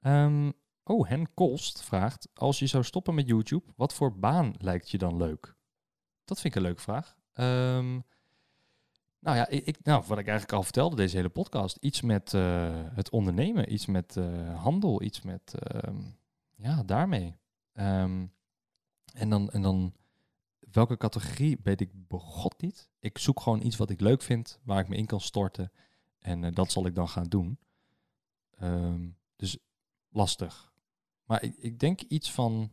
[0.00, 0.52] Um,
[0.84, 4.98] oh, Hen Kolst vraagt, als je zou stoppen met YouTube, wat voor baan lijkt je
[4.98, 5.54] dan leuk?
[6.24, 7.16] Dat vind ik een leuke vraag.
[7.34, 8.04] Um,
[9.18, 11.76] nou ja, ik, nou, wat ik eigenlijk al vertelde, deze hele podcast.
[11.80, 15.94] Iets met uh, het ondernemen, iets met uh, handel, iets met, uh,
[16.54, 17.36] ja, daarmee.
[17.72, 19.94] En dan, en dan
[20.74, 22.90] welke categorie weet ik begot niet.
[22.98, 25.72] Ik zoek gewoon iets wat ik leuk vind, waar ik me in kan storten.
[26.18, 27.58] En uh, dat zal ik dan gaan doen.
[28.62, 29.58] Um, dus
[30.08, 30.72] lastig.
[31.24, 32.72] Maar ik, ik denk iets van,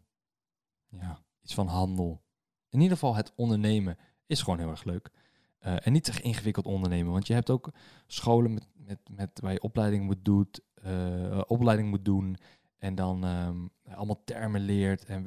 [0.89, 2.21] ja, iets van handel.
[2.69, 5.11] In ieder geval het ondernemen is gewoon heel erg leuk.
[5.61, 7.11] Uh, en niet te ingewikkeld ondernemen.
[7.11, 7.71] Want je hebt ook
[8.07, 12.37] scholen met, met, met waar je opleiding moet, doet, uh, opleiding moet doen.
[12.77, 15.05] En dan um, allemaal termen leert.
[15.05, 15.25] En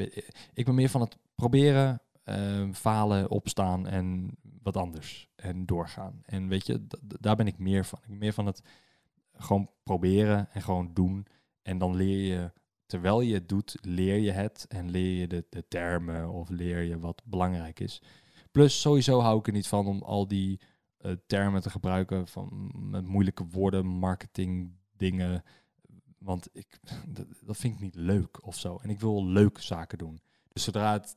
[0.52, 4.30] ik ben meer van het proberen, uh, falen, opstaan en
[4.62, 5.28] wat anders.
[5.36, 6.20] En doorgaan.
[6.22, 7.98] En weet je, daar ben ik meer van.
[8.02, 8.62] Ik ben meer van het
[9.32, 11.26] gewoon proberen en gewoon doen.
[11.62, 12.52] En dan leer je,
[12.86, 14.66] terwijl je het doet, leer je het.
[14.68, 18.02] En leer je de, termen of leer je wat belangrijk is.
[18.50, 20.60] Plus, sowieso hou ik er niet van om al die
[21.00, 25.42] uh, termen te gebruiken van met moeilijke woorden, marketing dingen.
[26.18, 28.78] Want ik, dat, dat vind ik niet leuk of zo.
[28.82, 30.20] En ik wil leuke zaken doen.
[30.52, 31.16] Dus zodra het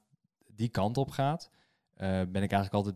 [0.57, 1.49] die kant op gaat,
[1.95, 2.95] uh, ben ik eigenlijk altijd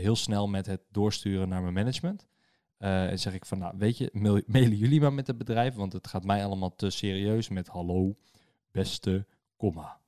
[0.00, 2.26] heel snel met het doorsturen naar mijn management.
[2.78, 5.92] en zeg ik van, nou weet je, mail, mailen jullie maar met het bedrijf, want
[5.92, 8.16] het gaat mij allemaal te serieus met hallo,
[8.70, 10.00] beste, komma,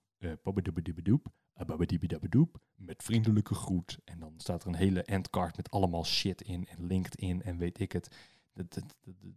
[2.75, 3.99] met vriendelijke groet.
[4.05, 7.81] En dan staat er een hele endcard met allemaal shit in en LinkedIn en weet
[7.81, 8.17] ik het.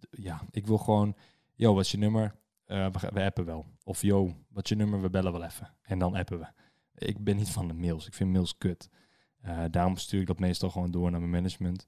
[0.09, 1.15] ja, ik wil gewoon,
[1.53, 2.35] yo, wat is je nummer?
[2.65, 3.65] We, we, appen wel.
[3.83, 5.01] Of yo, wat is je nummer?
[5.01, 5.73] We bellen wel even.
[5.81, 6.45] En dan appen we.
[6.97, 8.07] Ik ben niet van de mails.
[8.07, 8.89] Ik vind mails kut.
[9.45, 11.87] Uh, daarom stuur ik dat meestal gewoon door naar mijn management.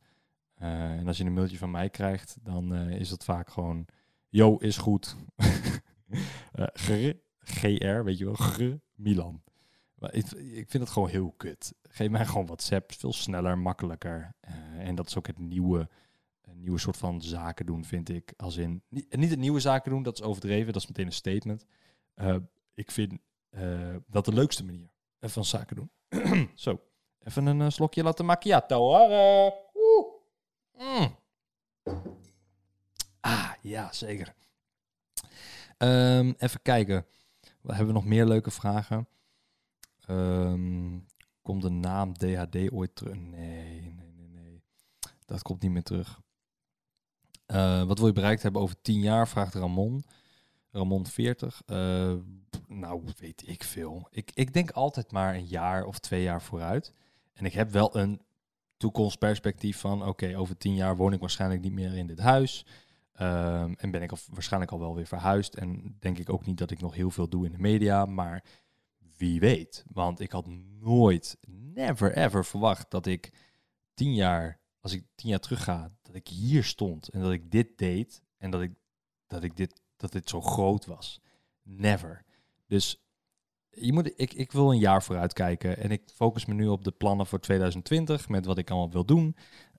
[0.62, 3.86] Uh, en als je een mailtje van mij krijgt, dan is het vaak gewoon,
[4.30, 5.16] yo, is goed.
[7.40, 9.44] GR, weet je wel, gr, Milan.
[9.96, 11.74] Maar ik, ik vind het gewoon heel kut.
[11.84, 14.36] Geef mij gewoon WhatsApp, veel sneller, makkelijker.
[14.78, 15.90] En dat is ook het nieuwe,
[16.42, 18.34] een nieuwe soort van zaken doen, vind ik.
[18.38, 21.12] Als in, niet, niet het nieuwe zaken doen, dat is overdreven, dat is meteen een
[21.12, 21.66] statement.
[22.74, 23.14] Ik vind
[24.08, 25.92] dat de leukste manier van zaken doen.
[26.56, 26.82] Zo,
[27.24, 29.54] even een slokje latte macchiato hoor.
[30.78, 31.16] Mm.
[33.20, 34.34] Ah, ja, zeker.
[35.78, 37.06] Um, even kijken.
[37.62, 39.08] We hebben nog meer leuke vragen.
[40.10, 41.06] Um,
[41.42, 43.16] komt de naam DHD ooit terug?
[43.16, 44.64] Nee, nee, nee, nee.
[45.26, 46.22] Dat komt niet meer terug.
[47.48, 49.28] Uh, wat wil je bereikt hebben over tien jaar?
[49.28, 50.04] Vraagt Ramon.
[50.72, 51.62] Ramon 40.
[52.68, 54.08] Nou, weet ik veel.
[54.12, 56.94] Ik, ik denk altijd maar een jaar of twee jaar vooruit.
[57.34, 58.22] En ik heb wel een
[58.78, 60.08] toekomstperspectief van...
[60.08, 62.66] oké, over tien jaar woon ik waarschijnlijk niet meer in dit huis.
[63.22, 65.56] Um, en ben ik al, waarschijnlijk al wel weer verhuisd.
[65.56, 68.06] En denk ik ook niet dat ik nog heel veel doe in de media.
[68.06, 68.44] Maar
[69.18, 69.86] wie weet.
[69.92, 70.48] Want ik had
[70.80, 73.32] nooit, never ever verwacht dat ik
[73.94, 77.52] tien jaar, als ik tien jaar terug ga, dat ik hier stond en dat ik
[77.52, 78.72] dit deed en dat ik,
[79.28, 81.22] dat ik dit, dat dit zo groot was.
[81.64, 82.26] Never.
[82.68, 83.02] Dus
[83.70, 86.84] je moet, ik, ik wil een jaar vooruit kijken en ik focus me nu op
[86.84, 89.36] de plannen voor 2020 met wat ik allemaal wil doen.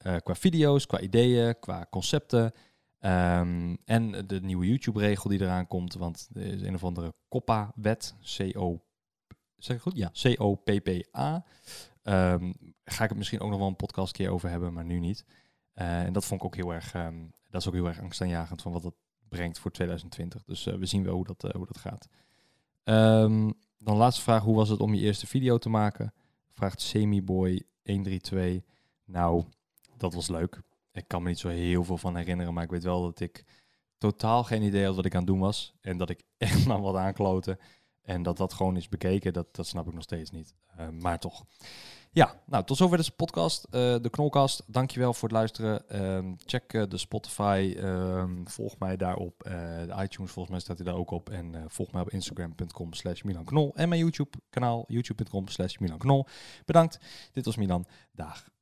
[0.07, 2.53] Uh, qua video's, qua ideeën, qua concepten.
[3.01, 8.14] Um, en de nieuwe YouTube-regel die eraan komt, want er is een of andere COPPA-wet,
[8.36, 8.82] C-O
[9.59, 9.97] zeg ik goed?
[9.97, 11.45] Ja, C-O-P-P-A.
[12.03, 14.99] Um, ga ik het misschien ook nog wel een podcast keer over hebben, maar nu
[14.99, 15.24] niet.
[15.74, 18.62] Uh, en dat vond ik ook heel erg, um, dat is ook heel erg angstaanjagend
[18.62, 18.95] van wat dat
[19.28, 20.45] brengt voor 2020.
[20.45, 22.09] Dus uh, we zien wel hoe dat, hoe dat gaat.
[22.89, 26.14] Um, dan laatste vraag, hoe was het om je eerste video te maken?
[26.53, 28.36] Vraagt Semiboy132.
[29.05, 29.45] Nou,
[29.97, 30.61] dat was leuk.
[30.93, 33.45] Ik kan me niet zo heel veel van herinneren, maar ik weet wel dat ik
[33.99, 35.74] totaal geen idee had wat ik aan het doen was.
[35.80, 37.59] En dat ik echt maar wat aankloten.
[38.09, 40.54] En dat dat gewoon is bekeken, dat, dat snap ik nog steeds niet.
[40.80, 41.44] Uh, maar toch.
[42.11, 44.62] Ja, nou, tot zover deze podcast, uh, de Knolkast.
[44.66, 45.82] Dankjewel voor het luisteren.
[45.92, 49.42] Uh, check uh, de Spotify, ehm, volg mij daarop.
[49.86, 51.30] de iTunes, volgens mij staat hij daar ook op.
[51.30, 53.72] En volg mij op instagram.com slash Milan Knol.
[53.74, 56.26] En mijn YouTube kanaal, youtube.com slash Milan Knol.
[56.64, 56.98] Bedankt.
[57.32, 57.86] Dit was Milan.
[58.12, 58.57] Dag.